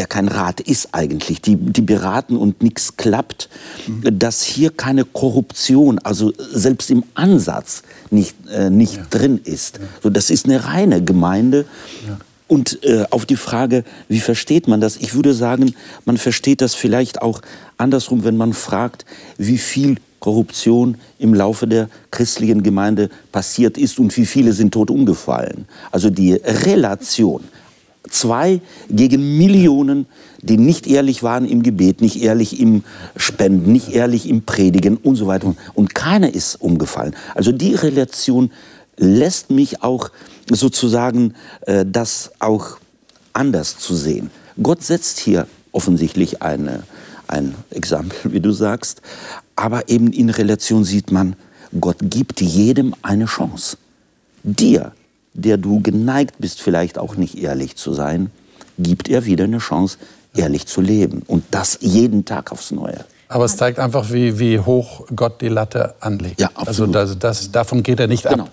[0.00, 3.50] der kein Rat ist eigentlich, die, die beraten und nichts klappt,
[3.86, 4.18] mhm.
[4.18, 9.02] dass hier keine Korruption, also selbst im Ansatz nicht, äh, nicht ja.
[9.10, 9.76] drin ist.
[9.76, 9.84] Ja.
[10.02, 11.66] So, das ist eine reine Gemeinde.
[12.08, 12.16] Ja.
[12.48, 14.96] Und äh, auf die Frage, wie versteht man das?
[14.96, 15.74] Ich würde sagen,
[16.06, 17.42] man versteht das vielleicht auch
[17.76, 19.04] andersrum, wenn man fragt,
[19.36, 24.90] wie viel Korruption im Laufe der christlichen Gemeinde passiert ist und wie viele sind tot
[24.90, 25.66] umgefallen.
[25.90, 27.44] Also die Relation
[28.10, 30.06] zwei gegen Millionen,
[30.42, 32.84] die nicht ehrlich waren im Gebet, nicht ehrlich im
[33.16, 35.54] Spenden, nicht ehrlich im Predigen und so weiter.
[35.74, 37.14] Und keiner ist umgefallen.
[37.34, 38.50] Also die Relation
[38.96, 40.10] lässt mich auch
[40.50, 42.78] sozusagen äh, das auch
[43.32, 44.30] anders zu sehen.
[44.62, 46.82] Gott setzt hier offensichtlich eine,
[47.28, 49.02] ein Exempel, wie du sagst,
[49.56, 51.36] aber eben in Relation sieht man,
[51.78, 53.76] Gott gibt jedem eine Chance.
[54.42, 54.92] Dir,
[55.34, 58.30] der du geneigt bist, vielleicht auch nicht ehrlich zu sein,
[58.78, 59.98] gibt er wieder eine Chance,
[60.34, 61.22] ehrlich zu leben.
[61.26, 63.04] Und das jeden Tag aufs Neue.
[63.28, 66.40] Aber es zeigt einfach, wie, wie hoch Gott die Latte anlegt.
[66.40, 66.96] Ja, also absolut.
[66.96, 68.44] Also das, das, davon geht er nicht genau.
[68.44, 68.50] ab.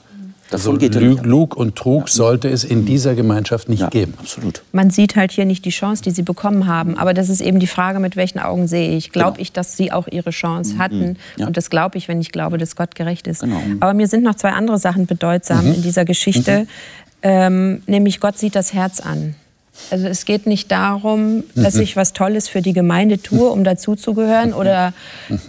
[0.49, 2.13] Davon also geht Lug, Lug und Trug ja.
[2.13, 4.13] sollte es in dieser Gemeinschaft nicht ja, geben.
[4.17, 4.61] Absolut.
[4.71, 6.97] Man sieht halt hier nicht die Chance, die sie bekommen haben.
[6.97, 9.11] Aber das ist eben die Frage, mit welchen Augen sehe ich.
[9.11, 9.41] Glaube genau.
[9.41, 10.79] ich, dass sie auch ihre Chance mhm.
[10.79, 11.17] hatten?
[11.35, 11.47] Ja.
[11.47, 13.41] Und das glaube ich, wenn ich glaube, dass Gott gerecht ist.
[13.41, 13.61] Genau.
[13.81, 15.73] Aber mir sind noch zwei andere Sachen bedeutsam mhm.
[15.75, 16.61] in dieser Geschichte.
[16.61, 16.67] Mhm.
[17.23, 19.35] Ähm, nämlich Gott sieht das Herz an.
[19.91, 21.81] Also es geht nicht darum, dass mhm.
[21.81, 24.93] ich was Tolles für die Gemeinde tue, um dazuzugehören oder
[25.29, 25.39] mhm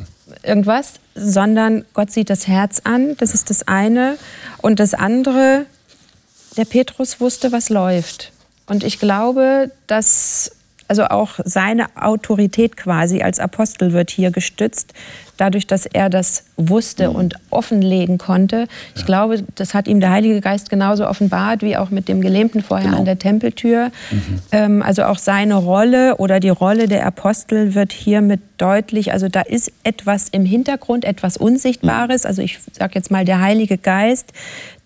[0.48, 3.16] irgendwas, sondern Gott sieht das Herz an.
[3.18, 4.16] Das ist das eine.
[4.62, 5.66] Und das andere,
[6.56, 8.32] der Petrus wusste, was läuft.
[8.66, 10.52] Und ich glaube, dass
[10.88, 14.94] also auch seine Autorität quasi als Apostel wird hier gestützt,
[15.38, 17.16] dadurch, dass er das wusste mhm.
[17.16, 18.68] und offenlegen konnte.
[18.94, 22.62] Ich glaube, das hat ihm der Heilige Geist genauso offenbart wie auch mit dem Gelähmten
[22.62, 22.98] vorher genau.
[22.98, 23.90] an der Tempeltür.
[24.10, 24.38] Mhm.
[24.52, 29.12] Ähm, also auch seine Rolle oder die Rolle der Apostel wird hiermit deutlich.
[29.12, 32.24] Also da ist etwas im Hintergrund, etwas Unsichtbares.
[32.24, 32.28] Mhm.
[32.28, 34.32] Also ich sage jetzt mal der Heilige Geist,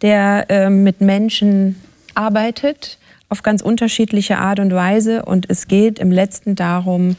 [0.02, 1.76] der äh, mit Menschen
[2.14, 5.24] arbeitet auf ganz unterschiedliche Art und Weise.
[5.24, 7.16] Und es geht im letzten darum,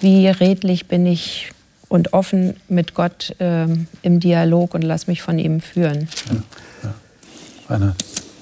[0.00, 1.52] wie redlich bin ich
[1.92, 3.66] und offen mit Gott äh,
[4.00, 6.08] im Dialog und lass mich von ihm führen.
[6.80, 7.94] Ja, ja.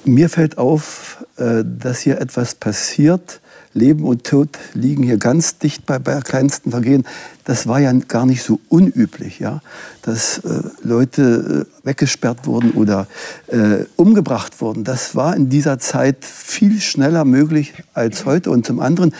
[0.05, 3.41] Mir fällt auf, äh, dass hier etwas passiert,
[3.73, 7.05] Leben und Tod liegen hier ganz dicht bei, bei kleinsten Vergehen.
[7.43, 9.61] Das war ja gar nicht so unüblich, ja?
[10.01, 13.07] dass äh, Leute äh, weggesperrt wurden oder
[13.47, 14.85] äh, umgebracht wurden.
[14.85, 18.49] Das war in dieser Zeit viel schneller möglich als heute.
[18.49, 19.13] Und zum anderen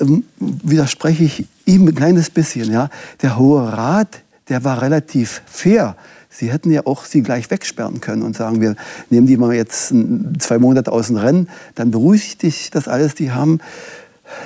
[0.00, 2.72] ähm, widerspreche ich ihm ein kleines bisschen.
[2.72, 2.88] Ja?
[3.22, 5.96] Der Hohe Rat, der war relativ fair.
[6.30, 8.76] Sie hätten ja auch sie gleich wegsperren können und sagen, wir
[9.10, 9.94] nehmen die mal jetzt
[10.38, 13.14] zwei Monate aus dem Rennen, dann beruhigt dich das alles.
[13.14, 13.60] Die haben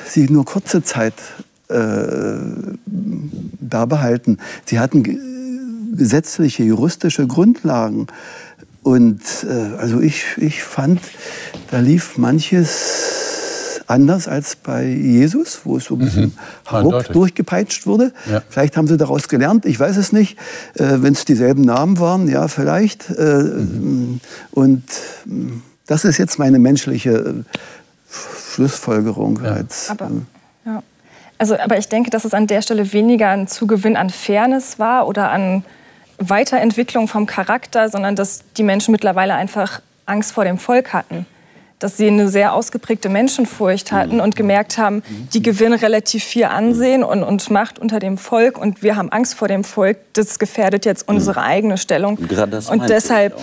[0.07, 1.15] sie nur kurze Zeit
[1.69, 2.37] äh,
[2.87, 4.39] da behalten.
[4.65, 8.07] Sie hatten gesetzliche, juristische Grundlagen.
[8.83, 11.01] Und äh, also ich, ich fand,
[11.71, 13.32] da lief manches
[13.87, 16.37] anders als bei Jesus, wo es so ein bisschen
[16.71, 17.13] mhm.
[17.13, 18.13] durchgepeitscht wurde.
[18.31, 18.43] Ja.
[18.49, 20.39] Vielleicht haben sie daraus gelernt, ich weiß es nicht.
[20.75, 23.11] Äh, Wenn es dieselben Namen waren, ja, vielleicht.
[23.11, 24.21] Äh, mhm.
[24.51, 24.85] Und
[25.25, 27.35] mm, das ist jetzt meine menschliche äh,
[28.55, 29.41] Schlussfolgerung.
[29.43, 29.53] Ja.
[29.53, 30.27] Als, aber, ähm,
[30.65, 30.83] ja.
[31.39, 35.07] also, aber ich denke, dass es an der Stelle weniger ein Zugewinn an Fairness war
[35.07, 35.65] oder an
[36.19, 41.27] Weiterentwicklung vom Charakter, sondern dass die Menschen mittlerweile einfach Angst vor dem Volk hatten
[41.83, 47.03] dass sie eine sehr ausgeprägte Menschenfurcht hatten und gemerkt haben, die gewinnen relativ viel Ansehen
[47.03, 49.99] und, und Macht unter dem Volk und wir haben Angst vor dem Volk.
[50.13, 52.19] Das gefährdet jetzt unsere eigene Stellung.
[52.71, 53.37] und deshalb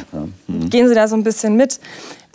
[0.48, 0.70] mhm.
[0.70, 1.80] gehen sie da so ein bisschen mit.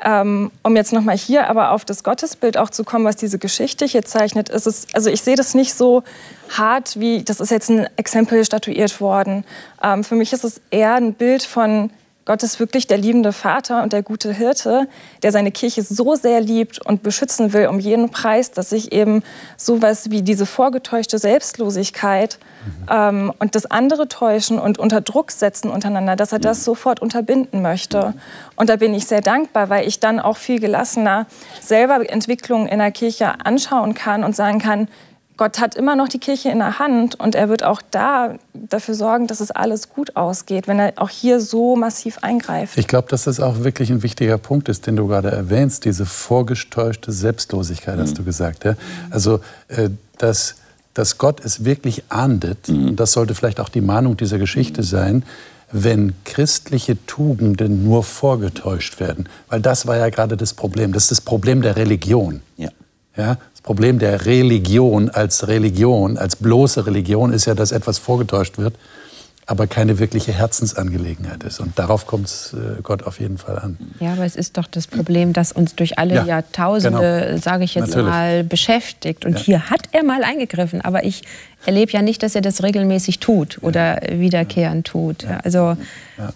[0.04, 3.86] Ähm, um jetzt nochmal hier aber auf das Gottesbild auch zu kommen, was diese Geschichte
[3.86, 6.02] hier zeichnet, ist es, also ich sehe das nicht so
[6.50, 9.44] hart wie, das ist jetzt ein Exempel statuiert worden.
[9.82, 11.90] Ähm, für mich ist es eher ein Bild von
[12.24, 14.88] Gott ist wirklich der liebende Vater und der gute Hirte,
[15.22, 19.22] der seine Kirche so sehr liebt und beschützen will um jeden Preis, dass sich eben
[19.58, 22.86] sowas wie diese vorgetäuschte Selbstlosigkeit mhm.
[22.90, 26.64] ähm, und das andere täuschen und unter Druck setzen untereinander, dass er das mhm.
[26.64, 28.14] sofort unterbinden möchte.
[28.56, 31.26] Und da bin ich sehr dankbar, weil ich dann auch viel gelassener
[31.60, 34.88] selber Entwicklungen in der Kirche anschauen kann und sagen kann,
[35.36, 38.94] Gott hat immer noch die Kirche in der Hand und er wird auch da dafür
[38.94, 42.78] sorgen, dass es alles gut ausgeht, wenn er auch hier so massiv eingreift.
[42.78, 46.06] Ich glaube, dass das auch wirklich ein wichtiger Punkt ist, den du gerade erwähnst, diese
[46.06, 48.16] vorgetäuschte Selbstlosigkeit, hast mhm.
[48.16, 48.64] du gesagt.
[48.64, 48.74] Ja?
[49.10, 50.54] Also, äh, dass,
[50.94, 52.90] dass Gott es wirklich ahndet, mhm.
[52.90, 54.86] und das sollte vielleicht auch die Mahnung dieser Geschichte mhm.
[54.86, 55.24] sein,
[55.72, 59.28] wenn christliche Tugenden nur vorgetäuscht werden.
[59.48, 60.92] Weil das war ja gerade das Problem.
[60.92, 62.42] Das ist das Problem der Religion.
[62.56, 62.68] Ja.
[63.16, 68.74] Ja, Problem der Religion als Religion, als bloße Religion ist ja, dass etwas vorgetäuscht wird,
[69.46, 71.60] aber keine wirkliche Herzensangelegenheit ist.
[71.60, 73.78] Und darauf kommt es äh, Gott auf jeden Fall an.
[74.00, 77.40] Ja, aber es ist doch das Problem, das uns durch alle ja, Jahrtausende, genau.
[77.40, 78.08] sage ich jetzt Natürlich.
[78.08, 79.24] mal, beschäftigt.
[79.24, 79.44] Und ja.
[79.44, 81.22] hier hat er mal eingegriffen, aber ich
[81.64, 85.24] erlebe ja nicht, dass er das regelmäßig tut oder wiederkehrend tut.
[85.42, 85.76] Also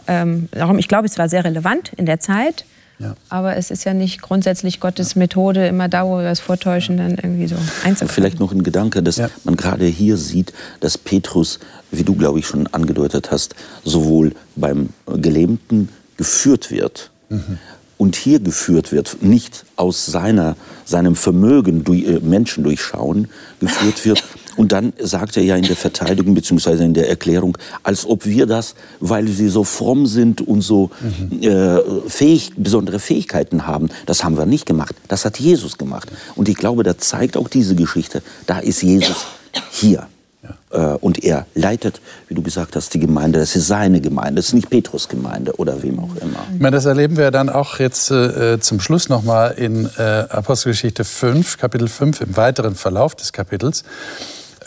[0.06, 2.64] ähm, darum, ich glaube, es war sehr relevant in der Zeit.
[2.98, 3.14] Ja.
[3.28, 7.12] Aber es ist ja nicht grundsätzlich Gottes Methode, immer da, wo wir es vortäuschen, dann
[7.12, 8.08] irgendwie so einzugreifen.
[8.08, 9.30] Vielleicht noch ein Gedanke, dass ja.
[9.44, 11.60] man gerade hier sieht, dass Petrus,
[11.92, 17.10] wie du, glaube ich, schon angedeutet hast, sowohl beim Gelähmten geführt wird.
[17.28, 17.58] Mhm.
[17.98, 23.28] Und hier geführt wird, nicht aus seiner, seinem Vermögen durch, äh, Menschen durchschauen,
[23.60, 24.22] geführt wird,
[24.58, 26.84] und dann sagt er ja in der Verteidigung bzw.
[26.84, 31.42] in der Erklärung, als ob wir das, weil sie so fromm sind und so mhm.
[31.42, 34.96] äh, fähig, besondere Fähigkeiten haben, das haben wir nicht gemacht.
[35.06, 36.10] Das hat Jesus gemacht.
[36.34, 39.26] Und ich glaube, da zeigt auch diese Geschichte, da ist Jesus
[39.70, 40.08] hier.
[40.42, 40.94] Ja.
[40.94, 43.38] Äh, und er leitet, wie du gesagt hast, die Gemeinde.
[43.38, 46.44] Das ist seine Gemeinde, das ist nicht Petrus Gemeinde oder wem auch immer.
[46.52, 51.04] Ich meine, das erleben wir dann auch jetzt äh, zum Schluss nochmal in äh, Apostelgeschichte
[51.04, 53.84] 5, Kapitel 5, im weiteren Verlauf des Kapitels.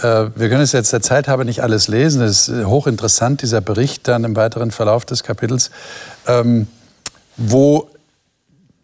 [0.01, 2.21] Äh, wir können es jetzt der Zeit habe nicht alles lesen.
[2.21, 5.71] Es ist hochinteressant, dieser Bericht dann im weiteren Verlauf des Kapitels,
[6.27, 6.67] ähm,
[7.37, 7.89] wo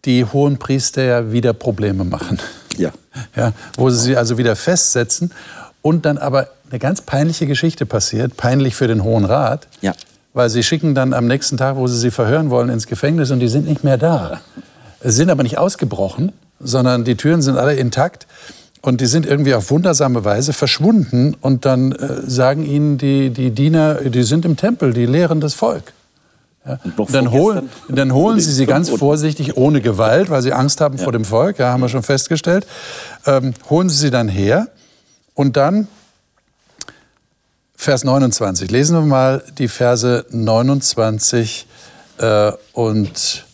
[0.05, 2.39] die hohen Priester ja wieder Probleme machen.
[2.77, 2.91] Ja.
[3.35, 3.53] ja.
[3.75, 5.31] Wo sie sie also wieder festsetzen
[5.81, 9.67] und dann aber eine ganz peinliche Geschichte passiert, peinlich für den Hohen Rat.
[9.81, 9.93] Ja.
[10.33, 13.39] Weil sie schicken dann am nächsten Tag, wo sie sie verhören wollen, ins Gefängnis und
[13.39, 14.41] die sind nicht mehr da.
[15.01, 18.27] Sie sind aber nicht ausgebrochen, sondern die Türen sind alle intakt.
[18.81, 21.35] Und die sind irgendwie auf wundersame Weise verschwunden.
[21.41, 25.53] Und dann äh, sagen ihnen die, die Diener, die sind im Tempel, die lehren das
[25.53, 25.93] Volk.
[26.65, 26.79] Ja.
[26.97, 30.97] Und dann, holen, dann holen sie sie ganz vorsichtig, ohne Gewalt, weil sie Angst haben
[30.97, 31.03] ja.
[31.03, 32.67] vor dem Volk, ja, haben wir schon festgestellt.
[33.25, 34.67] Ähm, holen sie sie dann her.
[35.33, 35.87] Und dann,
[37.75, 41.67] Vers 29, lesen wir mal die Verse 29
[42.17, 43.45] äh, und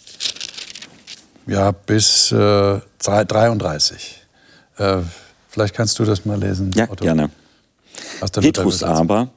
[1.45, 4.22] ja, bis äh, 33.
[4.77, 5.01] Äh,
[5.53, 6.71] Vielleicht kannst du das mal lesen.
[6.73, 7.03] Ja, Otto.
[7.03, 7.29] gerne.
[8.41, 9.29] Petrus aber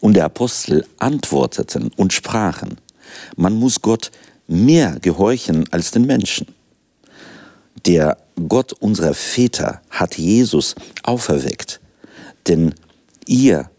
[0.00, 2.76] und der Apostel antworteten und sprachen,
[3.36, 4.10] man muss Gott
[4.48, 6.46] mehr gehorchen als den Menschen.
[7.86, 8.18] Der
[8.48, 11.80] Gott unserer Väter hat Jesus auferweckt,
[12.46, 12.74] denn
[13.26, 13.70] ihr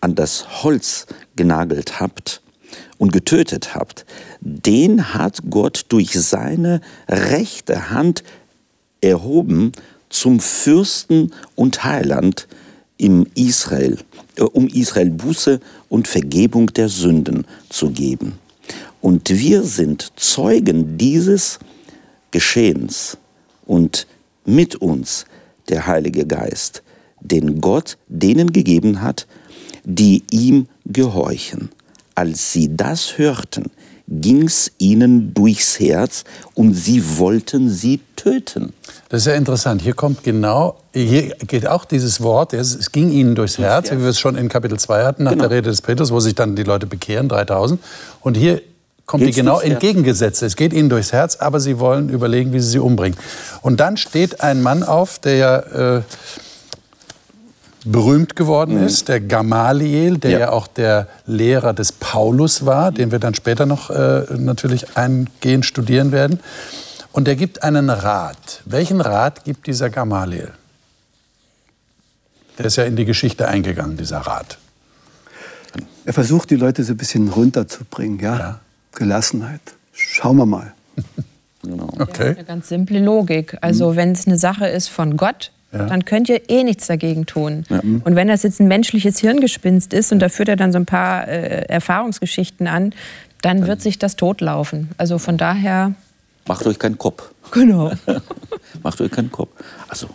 [0.00, 2.40] an das Holz genagelt habt
[2.96, 4.06] und getötet habt,
[4.40, 8.22] den hat Gott durch seine rechte Hand
[9.02, 9.72] erhoben
[10.08, 12.48] zum Fürsten und Heiland
[12.96, 13.98] im Israel,
[14.36, 18.38] äh, um Israel Buße und Vergebung der Sünden zu geben.
[19.00, 21.58] Und wir sind Zeugen dieses
[22.30, 23.18] Geschehens
[23.66, 24.06] und
[24.44, 25.26] mit uns
[25.68, 26.82] der Heilige Geist,
[27.20, 29.26] den Gott denen gegeben hat,
[29.84, 31.70] die ihm gehorchen.
[32.14, 33.70] Als sie das hörten,
[34.20, 38.72] ging es ihnen durchs Herz und sie wollten sie töten.
[39.08, 39.82] Das ist ja interessant.
[39.82, 44.08] Hier kommt genau, hier geht auch dieses Wort, es ging ihnen durchs Herz, wie wir
[44.08, 45.48] es schon in Kapitel 2 hatten, nach genau.
[45.48, 47.80] der Rede des Petrus, wo sich dann die Leute bekehren, 3000.
[48.20, 48.60] Und hier
[49.06, 50.46] kommt Geht's die genau entgegengesetzte.
[50.46, 53.18] Es geht ihnen durchs Herz, aber sie wollen überlegen, wie sie sie umbringen.
[53.62, 55.58] Und dann steht ein Mann auf, der ja
[55.96, 56.02] äh,
[57.84, 58.86] berühmt geworden mhm.
[58.86, 60.38] ist, der Gamaliel, der ja.
[60.38, 60.50] ja.
[60.50, 66.12] auch der Lehrer des Paulus war, den wir dann später noch äh, natürlich eingehend studieren
[66.12, 66.40] werden.
[67.12, 68.62] Und er gibt einen Rat.
[68.64, 70.50] Welchen Rat gibt dieser Gamaliel?
[72.58, 74.58] Der ist ja in die Geschichte eingegangen, dieser Rat.
[76.04, 78.18] Er versucht, die Leute so ein bisschen runterzubringen.
[78.18, 78.38] Ja?
[78.38, 78.60] ja.
[78.94, 79.60] Gelassenheit.
[79.92, 80.72] Schauen wir mal.
[81.64, 81.88] Genau.
[81.96, 82.30] Okay.
[82.30, 83.56] Ja, eine ganz simple Logik.
[83.60, 83.96] Also, mhm.
[83.96, 85.86] wenn es eine Sache ist von Gott, ja.
[85.86, 87.64] dann könnt ihr eh nichts dagegen tun.
[87.68, 87.80] Ja.
[87.80, 90.86] Und wenn das jetzt ein menschliches Hirngespinst ist und da führt er dann so ein
[90.86, 92.94] paar äh, Erfahrungsgeschichten an,
[93.40, 94.90] dann, wird sich das totlaufen.
[94.98, 95.94] Also von daher.
[96.46, 97.30] Macht euch keinen Kopf.
[97.50, 97.90] Genau.
[98.82, 99.50] Macht euch keinen Kopf.
[99.88, 100.08] Also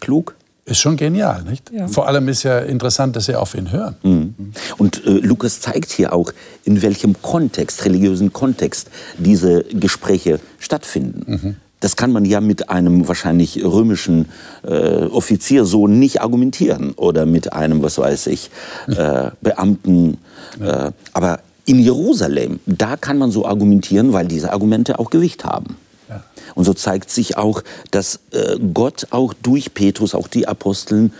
[0.00, 0.36] klug.
[0.64, 1.70] Ist schon genial, nicht?
[1.72, 1.88] Ja.
[1.88, 3.96] Vor allem ist ja interessant, dass sie auf ihn hören.
[4.02, 4.34] Mhm.
[4.76, 6.30] Und äh, Lukas zeigt hier auch,
[6.64, 11.32] in welchem Kontext, religiösen Kontext, diese Gespräche stattfinden.
[11.32, 11.56] Mhm.
[11.80, 14.26] Das kann man ja mit einem wahrscheinlich römischen
[14.66, 18.50] äh, Offizier so nicht argumentieren oder mit einem, was weiß ich,
[18.88, 20.18] äh, Beamten.
[20.60, 25.76] Äh, aber in Jerusalem, da kann man so argumentieren, weil diese Argumente auch Gewicht haben.
[26.08, 26.24] Ja.
[26.54, 31.12] Und so zeigt sich auch, dass äh, Gott auch durch Petrus, auch die Aposteln,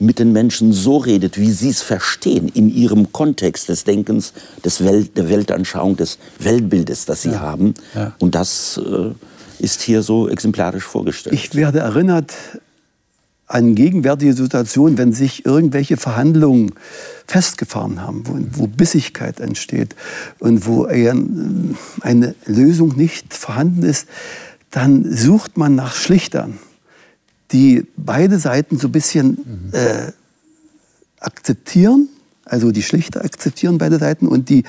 [0.00, 4.32] mit den Menschen so redet, wie sie es verstehen, in ihrem Kontext des Denkens,
[4.64, 7.40] des Welt, der Weltanschauung, des Weltbildes, das sie ja.
[7.40, 7.74] haben.
[7.94, 8.12] Ja.
[8.18, 9.12] Und das äh,
[9.62, 11.34] ist hier so exemplarisch vorgestellt.
[11.34, 12.32] Ich werde erinnert
[13.46, 16.72] an gegenwärtige Situationen, wenn sich irgendwelche Verhandlungen
[17.26, 19.94] festgefahren haben, wo, wo Bissigkeit entsteht
[20.38, 24.08] und wo eine Lösung nicht vorhanden ist,
[24.70, 26.58] dann sucht man nach Schlichtern,
[27.52, 30.12] die beide Seiten so ein bisschen äh,
[31.20, 32.08] akzeptieren,
[32.46, 34.64] also die Schlichter akzeptieren beide Seiten und die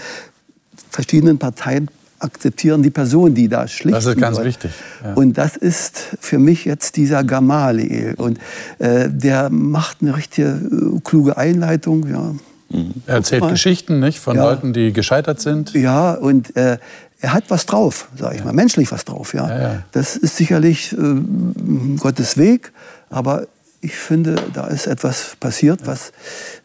[0.90, 1.90] verschiedenen Parteien
[2.24, 3.96] akzeptieren die Person, die da schlicht.
[3.96, 4.48] Das ist ganz wird.
[4.48, 4.72] wichtig.
[5.04, 5.14] Ja.
[5.14, 8.16] Und das ist für mich jetzt dieser Gamaliel.
[8.18, 8.40] Und
[8.80, 12.08] äh, der macht eine richtige äh, kluge Einleitung.
[12.08, 12.34] Ja.
[12.70, 12.94] Mhm.
[13.06, 14.44] Er erzählt Geschichten nicht, von ja.
[14.44, 15.74] Leuten, die gescheitert sind.
[15.74, 16.78] Ja, und äh,
[17.20, 19.34] er hat was drauf, sage ich mal, menschlich was drauf.
[19.34, 19.48] Ja.
[19.48, 22.74] ja das ist sicherlich äh, Gottes Weg,
[23.10, 23.48] aber
[23.84, 26.14] ich finde, da ist etwas passiert, was,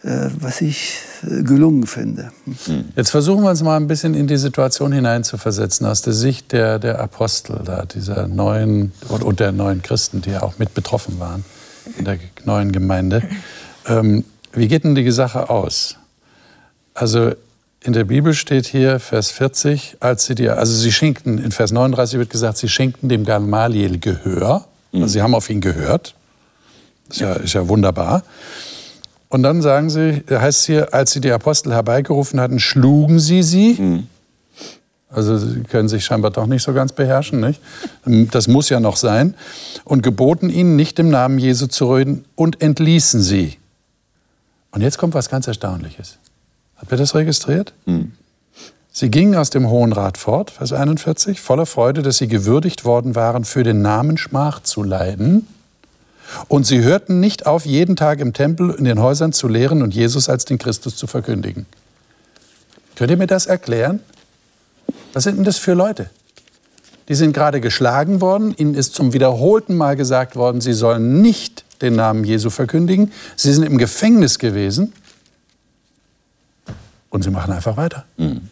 [0.04, 0.94] äh, was ich
[1.24, 2.30] äh, gelungen finde.
[2.94, 6.78] Jetzt versuchen wir uns mal ein bisschen in die Situation hineinzuversetzen, aus der Sicht der,
[6.78, 11.18] der Apostel, da, dieser neuen und, und der neuen Christen, die ja auch mit betroffen
[11.18, 11.44] waren
[11.98, 13.22] in der neuen Gemeinde.
[13.86, 15.96] Ähm, wie geht denn die Sache aus?
[16.94, 17.32] Also
[17.82, 21.72] in der Bibel steht hier, Vers 40, als sie dir, also sie schenkten, in Vers
[21.72, 24.66] 39 wird gesagt, sie schenkten dem Gamaliel Gehör.
[24.92, 26.14] Also sie haben auf ihn gehört.
[27.08, 28.22] Ist ja, ist ja wunderbar.
[29.28, 33.42] Und dann sagen sie, heißt es hier, als sie die Apostel herbeigerufen hatten, schlugen sie
[33.42, 33.74] sie.
[33.74, 34.06] Mhm.
[35.10, 37.60] Also sie können sich scheinbar doch nicht so ganz beherrschen, nicht?
[38.04, 39.34] Das muss ja noch sein.
[39.84, 43.56] Und geboten ihnen, nicht im Namen Jesu zu reden und entließen sie.
[44.70, 46.18] Und jetzt kommt was ganz Erstaunliches.
[46.76, 47.72] Habt ihr das registriert?
[47.86, 48.12] Mhm.
[48.92, 53.14] Sie gingen aus dem Hohen Rat fort, Vers 41, voller Freude, dass sie gewürdigt worden
[53.14, 55.46] waren, für den Namen Schmach zu leiden.
[56.48, 59.94] Und sie hörten nicht auf, jeden Tag im Tempel in den Häusern zu lehren und
[59.94, 61.66] Jesus als den Christus zu verkündigen.
[62.96, 64.00] Könnt ihr mir das erklären?
[65.12, 66.10] Was sind denn das für Leute?
[67.08, 71.64] Die sind gerade geschlagen worden, ihnen ist zum wiederholten Mal gesagt worden, sie sollen nicht
[71.80, 73.12] den Namen Jesu verkündigen.
[73.36, 74.92] Sie sind im Gefängnis gewesen
[77.08, 78.04] und sie machen einfach weiter.
[78.16, 78.48] Mhm.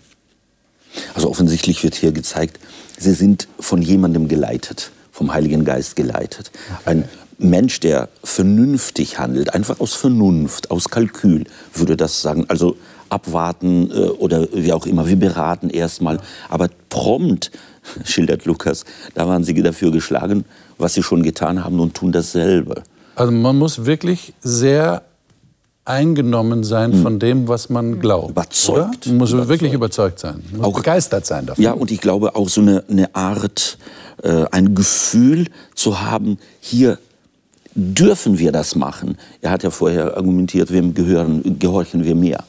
[1.14, 2.58] Also offensichtlich wird hier gezeigt,
[2.98, 6.50] sie sind von jemandem geleitet, vom Heiligen Geist geleitet.
[6.86, 7.06] Ein
[7.38, 12.46] Mensch, der vernünftig handelt, einfach aus Vernunft, aus Kalkül, würde das sagen.
[12.48, 12.76] Also
[13.08, 15.06] abwarten äh, oder wie auch immer.
[15.06, 16.18] Wir beraten erstmal.
[16.48, 17.50] Aber prompt,
[18.04, 18.84] schildert Lukas,
[19.14, 20.44] da waren sie dafür geschlagen,
[20.78, 22.82] was sie schon getan haben und tun dasselbe.
[23.14, 25.02] Also man muss wirklich sehr
[25.86, 27.02] eingenommen sein hm.
[27.02, 28.30] von dem, was man glaubt.
[28.30, 28.78] Überzeugt.
[28.78, 28.90] Oder?
[29.06, 29.48] Man muss überzeugt.
[29.48, 30.42] wirklich überzeugt sein.
[30.50, 31.62] Man muss auch, begeistert sein davon.
[31.62, 33.78] Ja, und ich glaube auch so eine, eine Art,
[34.22, 36.98] äh, ein Gefühl zu haben, hier
[37.76, 39.18] dürfen wir das machen.
[39.42, 42.42] Er hat ja vorher argumentiert, wem gehören, gehorchen wir mehr.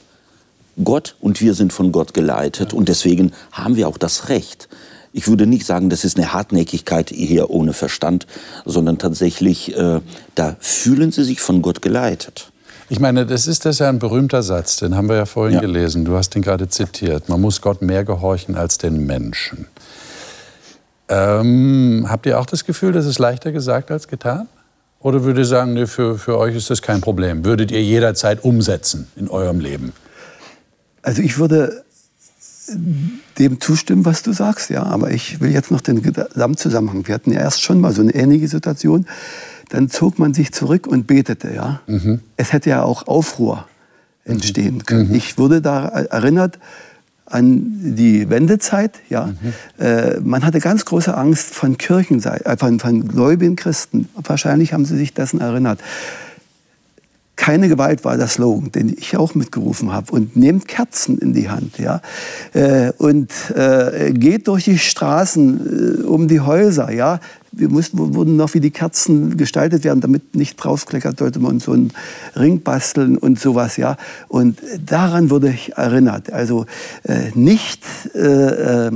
[0.84, 4.69] Gott und wir sind von Gott geleitet und deswegen haben wir auch das Recht.
[5.11, 8.28] Ich würde nicht sagen, das ist eine Hartnäckigkeit hier ohne Verstand,
[8.65, 9.99] sondern tatsächlich, äh,
[10.36, 12.51] da fühlen sie sich von Gott geleitet.
[12.89, 15.61] Ich meine, das ist das ja ein berühmter Satz, den haben wir ja vorhin ja.
[15.61, 16.05] gelesen.
[16.05, 17.28] Du hast ihn gerade zitiert.
[17.28, 19.67] Man muss Gott mehr gehorchen als den Menschen.
[21.09, 24.47] Ähm, habt ihr auch das Gefühl, das ist leichter gesagt als getan?
[24.99, 27.45] Oder würdet ihr sagen, nee, für, für euch ist das kein Problem?
[27.45, 29.93] Würdet ihr jederzeit umsetzen in eurem Leben?
[31.03, 31.83] Also ich würde
[33.37, 34.83] dem zustimmen, was du sagst, ja.
[34.83, 37.07] Aber ich will jetzt noch den Gesamtzusammenhang.
[37.07, 39.05] Wir hatten ja erst schon mal so eine ähnliche Situation.
[39.69, 41.81] Dann zog man sich zurück und betete, ja.
[41.87, 42.21] Mhm.
[42.35, 43.67] Es hätte ja auch Aufruhr
[44.25, 45.09] entstehen können.
[45.09, 45.15] Mhm.
[45.15, 46.59] Ich wurde da erinnert
[47.30, 48.99] an die Wendezeit.
[49.09, 49.28] Ja.
[49.28, 49.84] Mhm.
[49.84, 54.09] Äh, man hatte ganz große Angst von Kirchenseite, äh, von, von gläubigen Christen.
[54.15, 55.80] Wahrscheinlich haben sie sich dessen erinnert.
[57.38, 60.11] Keine Gewalt war der Slogan, den ich auch mitgerufen habe.
[60.11, 62.01] Und nehmt Kerzen in die Hand, ja,
[62.53, 67.19] äh, und äh, geht durch die Straßen äh, um die Häuser, ja.
[67.51, 71.71] Wir mussten, wurden noch wie die Kerzen gestaltet werden, damit nicht draufkleckert, sollte man so
[71.71, 71.93] einen
[72.35, 73.97] Ring basteln und sowas, ja.
[74.27, 76.33] Und daran wurde ich erinnert.
[76.33, 76.65] Also
[77.33, 77.83] nicht
[78.13, 78.91] äh,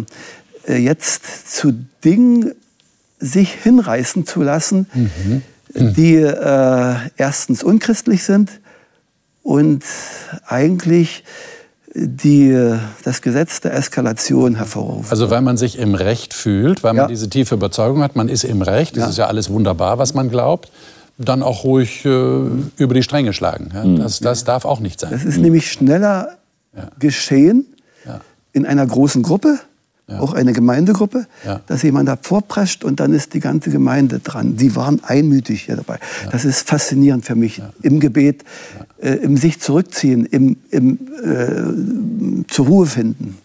[0.67, 1.73] jetzt zu
[2.03, 2.51] Dingen
[3.19, 5.43] sich hinreißen zu lassen, mhm
[5.73, 8.51] die äh, erstens unchristlich sind
[9.43, 9.83] und
[10.47, 11.23] eigentlich
[11.93, 15.11] die das Gesetz der Eskalation hervorrufen.
[15.11, 17.07] Also weil man sich im Recht fühlt, weil man ja.
[17.07, 19.09] diese tiefe Überzeugung hat, man ist im Recht, das ja.
[19.09, 20.71] ist ja alles wunderbar, was man glaubt,
[21.17, 22.09] dann auch ruhig äh,
[22.77, 23.71] über die Stränge schlagen.
[23.73, 23.97] Ja, mhm.
[23.97, 25.11] das, das darf auch nicht sein.
[25.11, 25.43] Das ist mhm.
[25.43, 26.37] nämlich schneller
[26.99, 27.65] geschehen
[28.53, 29.59] in einer großen Gruppe
[30.11, 30.19] ja.
[30.19, 31.61] auch eine Gemeindegruppe, ja.
[31.67, 34.57] dass jemand da vorprescht und dann ist die ganze Gemeinde dran.
[34.57, 35.99] Die waren einmütig hier dabei.
[36.23, 36.31] Ja.
[36.31, 37.61] Das ist faszinierend für mich.
[37.81, 38.43] Im Gebet,
[39.01, 43.37] äh, im sich zurückziehen, im, im äh, zur Ruhe finden.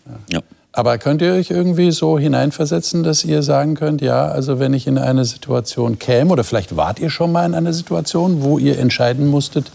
[0.76, 4.86] Aber könnt ihr euch irgendwie so hineinversetzen, dass ihr sagen könnt, ja, also wenn ich
[4.86, 8.78] in eine Situation käme, oder vielleicht wart ihr schon mal in einer Situation, wo ihr
[8.78, 9.72] entscheiden musstet,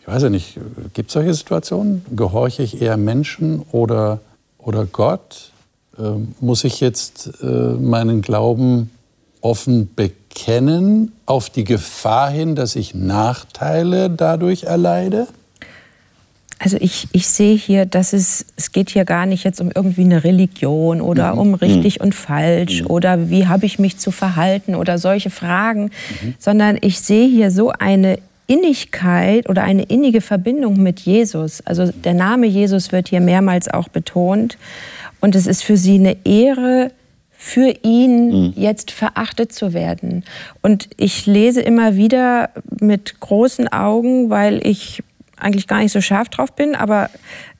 [0.00, 0.58] ich weiß ja nicht,
[0.94, 2.06] gibt es solche Situationen?
[2.16, 4.20] Gehorche ich eher Menschen oder,
[4.56, 5.52] oder Gott?
[5.98, 8.90] Ähm, muss ich jetzt äh, meinen Glauben
[9.40, 15.26] offen bekennen, auf die Gefahr hin, dass ich Nachteile dadurch erleide?
[16.60, 20.02] Also ich, ich sehe hier, dass es, es geht hier gar nicht jetzt um irgendwie
[20.02, 21.38] eine Religion oder mhm.
[21.38, 22.06] um richtig mhm.
[22.06, 22.86] und falsch mhm.
[22.88, 25.84] oder wie habe ich mich zu verhalten oder solche Fragen,
[26.22, 26.34] mhm.
[26.38, 28.18] sondern ich sehe hier so eine
[28.48, 31.60] Innigkeit oder eine innige Verbindung mit Jesus.
[31.64, 34.58] Also der Name Jesus wird hier mehrmals auch betont
[35.20, 36.92] und es ist für sie eine Ehre,
[37.40, 38.52] für ihn mhm.
[38.56, 40.24] jetzt verachtet zu werden.
[40.60, 42.50] Und ich lese immer wieder
[42.80, 45.04] mit großen Augen, weil ich
[45.36, 47.10] eigentlich gar nicht so scharf drauf bin, aber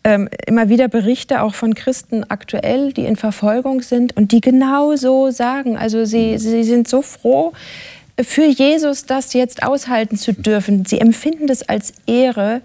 [0.03, 4.97] ähm, immer wieder Berichte auch von Christen aktuell, die in Verfolgung sind und die genau
[4.97, 5.77] so sagen.
[5.77, 6.39] Also sie, mhm.
[6.39, 7.53] sie sind so froh,
[8.21, 10.85] für Jesus das jetzt aushalten zu dürfen.
[10.85, 12.63] Sie empfinden das als Ehre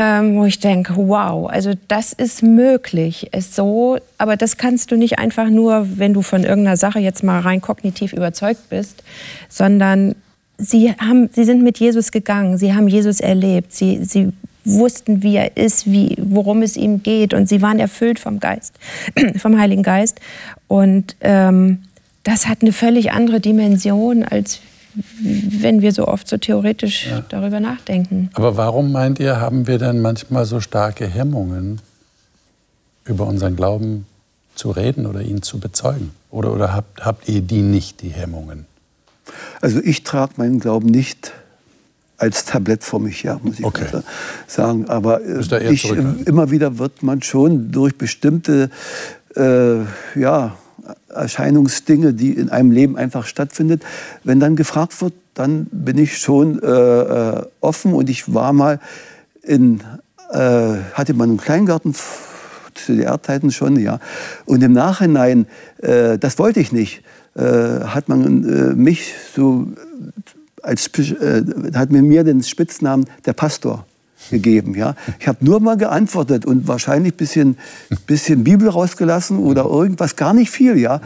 [0.00, 3.34] ähm, wo ich denke, wow, also das ist möglich.
[3.34, 7.24] Ist so, aber das kannst du nicht einfach nur, wenn du von irgendeiner Sache jetzt
[7.24, 9.02] mal rein kognitiv überzeugt bist,
[9.48, 10.14] sondern
[10.56, 14.32] sie, haben, sie sind mit Jesus gegangen, sie haben Jesus erlebt, sie, sie
[14.64, 18.74] wussten, wie er ist, wie, worum es ihm geht und sie waren erfüllt vom Geist,
[19.36, 20.20] vom Heiligen Geist.
[20.68, 21.82] Und ähm,
[22.22, 24.60] das hat eine völlig andere Dimension, als
[25.22, 27.24] wenn wir so oft so theoretisch ja.
[27.28, 28.30] darüber nachdenken.
[28.34, 31.80] Aber warum meint ihr, haben wir denn manchmal so starke Hemmungen,
[33.04, 34.06] über unseren Glauben
[34.54, 36.10] zu reden oder ihn zu bezeugen?
[36.30, 38.66] Oder, oder habt, habt ihr die nicht, die Hemmungen?
[39.60, 41.32] Also ich trage meinen Glauben nicht
[42.16, 43.86] als Tablett vor mich her, muss ich okay.
[44.46, 44.88] sagen.
[44.88, 48.70] Aber äh, ich, immer wieder wird man schon durch bestimmte
[49.36, 49.78] äh,
[50.18, 50.56] ja,
[51.18, 53.82] Erscheinungsdinge, die in einem Leben einfach stattfindet.
[54.24, 58.80] Wenn dann gefragt wird, dann bin ich schon äh, äh offen und ich war mal
[59.42, 59.80] in,
[60.32, 63.98] äh, hatte mal einen Kleingarten zu DDR-Zeiten schon, ja.
[64.46, 65.46] Und im Nachhinein,
[65.78, 67.02] äh, das wollte ich nicht,
[67.34, 69.68] äh, hat man äh, mich so
[70.62, 70.90] als,
[71.74, 73.86] hat mir den Spitznamen der Pastor
[74.30, 74.74] gegeben.
[74.74, 74.94] Ja?
[75.18, 77.58] Ich habe nur mal geantwortet und wahrscheinlich ein bisschen,
[78.06, 80.78] bisschen Bibel rausgelassen oder irgendwas, gar nicht viel.
[80.78, 81.00] Ja?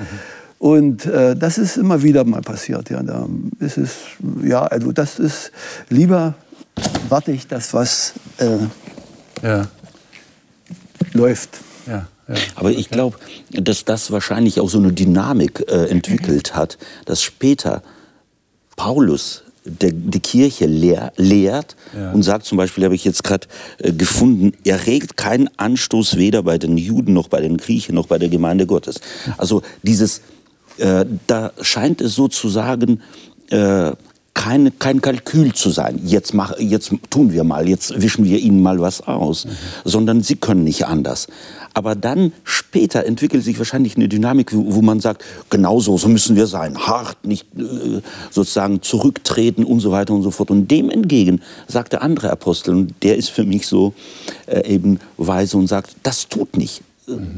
[0.59, 2.91] Und äh, das ist immer wieder mal passiert.
[2.91, 3.03] Ja?
[3.03, 3.97] Da ist es,
[4.43, 5.53] ja, also das ist
[5.89, 6.35] lieber
[7.09, 8.59] warte ich, dass was äh,
[9.43, 9.69] ja.
[11.13, 11.51] läuft.
[11.87, 12.09] Ja.
[12.29, 13.19] Ja, Aber ich glaube,
[13.51, 17.83] dass das wahrscheinlich auch so eine Dynamik äh, entwickelt hat, dass später
[18.77, 22.13] Paulus der, die Kirche lehr, lehrt ja.
[22.13, 23.47] und sagt zum Beispiel, habe ich jetzt gerade
[23.79, 28.07] äh, gefunden, er regt keinen Anstoß weder bei den Juden noch bei den Griechen noch
[28.07, 29.01] bei der Gemeinde Gottes.
[29.39, 30.23] Also dieses,
[30.79, 33.01] äh, da scheint es sozusagen
[33.51, 33.93] äh,
[34.43, 36.01] kein, kein Kalkül zu sein.
[36.05, 39.51] Jetzt, mach, jetzt tun wir mal, jetzt wischen wir ihnen mal was aus, mhm.
[39.85, 41.29] sondern sie können nicht anders.
[41.75, 46.09] Aber dann später entwickelt sich wahrscheinlich eine Dynamik, wo, wo man sagt, genau so, so
[46.09, 50.51] müssen wir sein, hart, nicht äh, sozusagen zurücktreten und so weiter und so fort.
[50.51, 53.95] Und dem entgegen sagt der andere Apostel, und der ist für mich so
[54.47, 56.83] äh, eben weise und sagt, das tut nicht.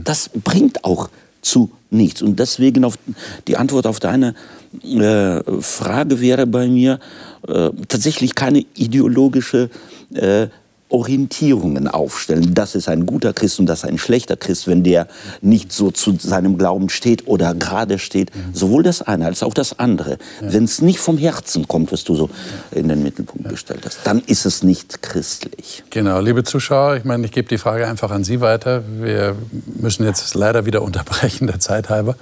[0.04, 1.08] Das bringt auch
[1.44, 2.22] zu nichts.
[2.22, 2.98] Und deswegen auf
[3.46, 4.34] die Antwort auf deine
[4.82, 6.98] äh, Frage wäre bei mir
[7.46, 9.70] äh, tatsächlich keine ideologische
[10.14, 10.48] äh,
[10.94, 12.54] Orientierungen aufstellen.
[12.54, 15.08] Das ist ein guter Christ und das ist ein schlechter Christ, wenn der
[15.40, 18.30] nicht so zu seinem Glauben steht oder gerade steht.
[18.52, 20.18] Sowohl das eine als auch das andere.
[20.40, 22.30] Wenn es nicht vom Herzen kommt, was du so
[22.70, 25.82] in den Mittelpunkt gestellt hast, dann ist es nicht christlich.
[25.90, 28.84] Genau, liebe Zuschauer, ich meine, ich gebe die Frage einfach an Sie weiter.
[29.00, 29.34] Wir
[29.80, 32.14] müssen jetzt leider wieder unterbrechen, der Zeit halber.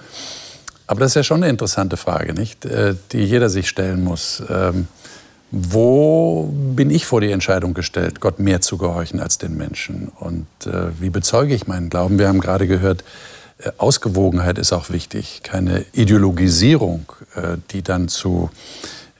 [0.86, 2.64] Aber das ist ja schon eine interessante Frage, nicht?
[2.64, 4.42] Äh, die jeder sich stellen muss.
[5.54, 10.08] Wo bin ich vor die Entscheidung gestellt, Gott mehr zu gehorchen als den Menschen?
[10.08, 12.18] Und äh, wie bezeuge ich meinen Glauben?
[12.18, 13.04] Wir haben gerade gehört,
[13.58, 18.48] äh, Ausgewogenheit ist auch wichtig, keine Ideologisierung, äh, die dann zu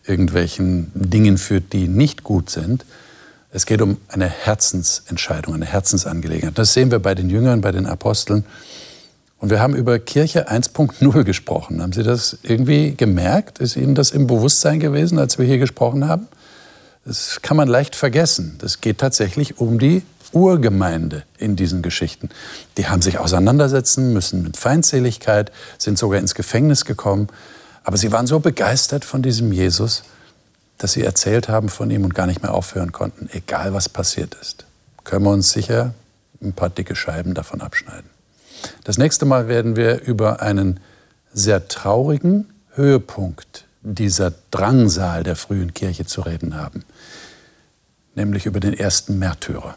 [0.07, 2.87] irgendwelchen Dingen führt, die nicht gut sind.
[3.51, 6.57] Es geht um eine Herzensentscheidung, eine Herzensangelegenheit.
[6.57, 8.47] Das sehen wir bei den Jüngern, bei den Aposteln.
[9.43, 11.83] Und wir haben über Kirche 1.0 gesprochen.
[11.83, 13.59] Haben Sie das irgendwie gemerkt?
[13.59, 16.29] Ist Ihnen das im Bewusstsein gewesen, als wir hier gesprochen haben?
[17.05, 18.55] Das kann man leicht vergessen.
[18.61, 22.29] Das geht tatsächlich um die Urgemeinde in diesen Geschichten.
[22.77, 27.27] Die haben sich auseinandersetzen müssen mit Feindseligkeit, sind sogar ins Gefängnis gekommen.
[27.83, 30.05] Aber sie waren so begeistert von diesem Jesus,
[30.79, 34.37] dass sie erzählt haben von ihm und gar nicht mehr aufhören konnten, egal was passiert
[34.41, 34.67] ist.
[35.03, 35.95] Können wir uns sicher
[36.41, 38.12] ein paar dicke Scheiben davon abschneiden.
[38.85, 40.81] Das nächste Mal werden wir über einen
[41.33, 46.85] sehr traurigen Höhepunkt dieser Drangsal der frühen Kirche zu reden haben,
[48.15, 49.77] nämlich über den ersten Märtyrer.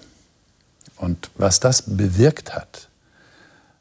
[0.97, 2.88] Und was das bewirkt hat,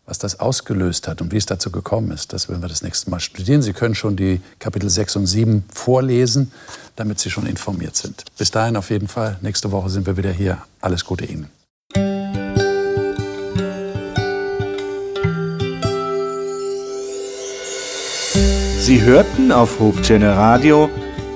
[0.06, 3.10] was das ausgelöst hat und wie es dazu gekommen ist, das werden wir das nächste
[3.10, 3.62] Mal studieren.
[3.62, 6.52] Sie können schon die Kapitel 6 und 7 vorlesen,
[6.96, 8.24] damit Sie schon informiert sind.
[8.36, 9.38] Bis dahin auf jeden Fall.
[9.40, 10.58] Nächste Woche sind wir wieder hier.
[10.80, 11.48] Alles Gute Ihnen.
[18.84, 20.90] Sie hörten auf Hope Channel Radio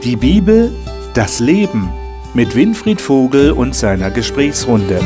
[0.05, 0.71] die Bibel,
[1.15, 1.91] das Leben
[2.35, 5.01] mit Winfried Vogel und seiner Gesprächsrunde.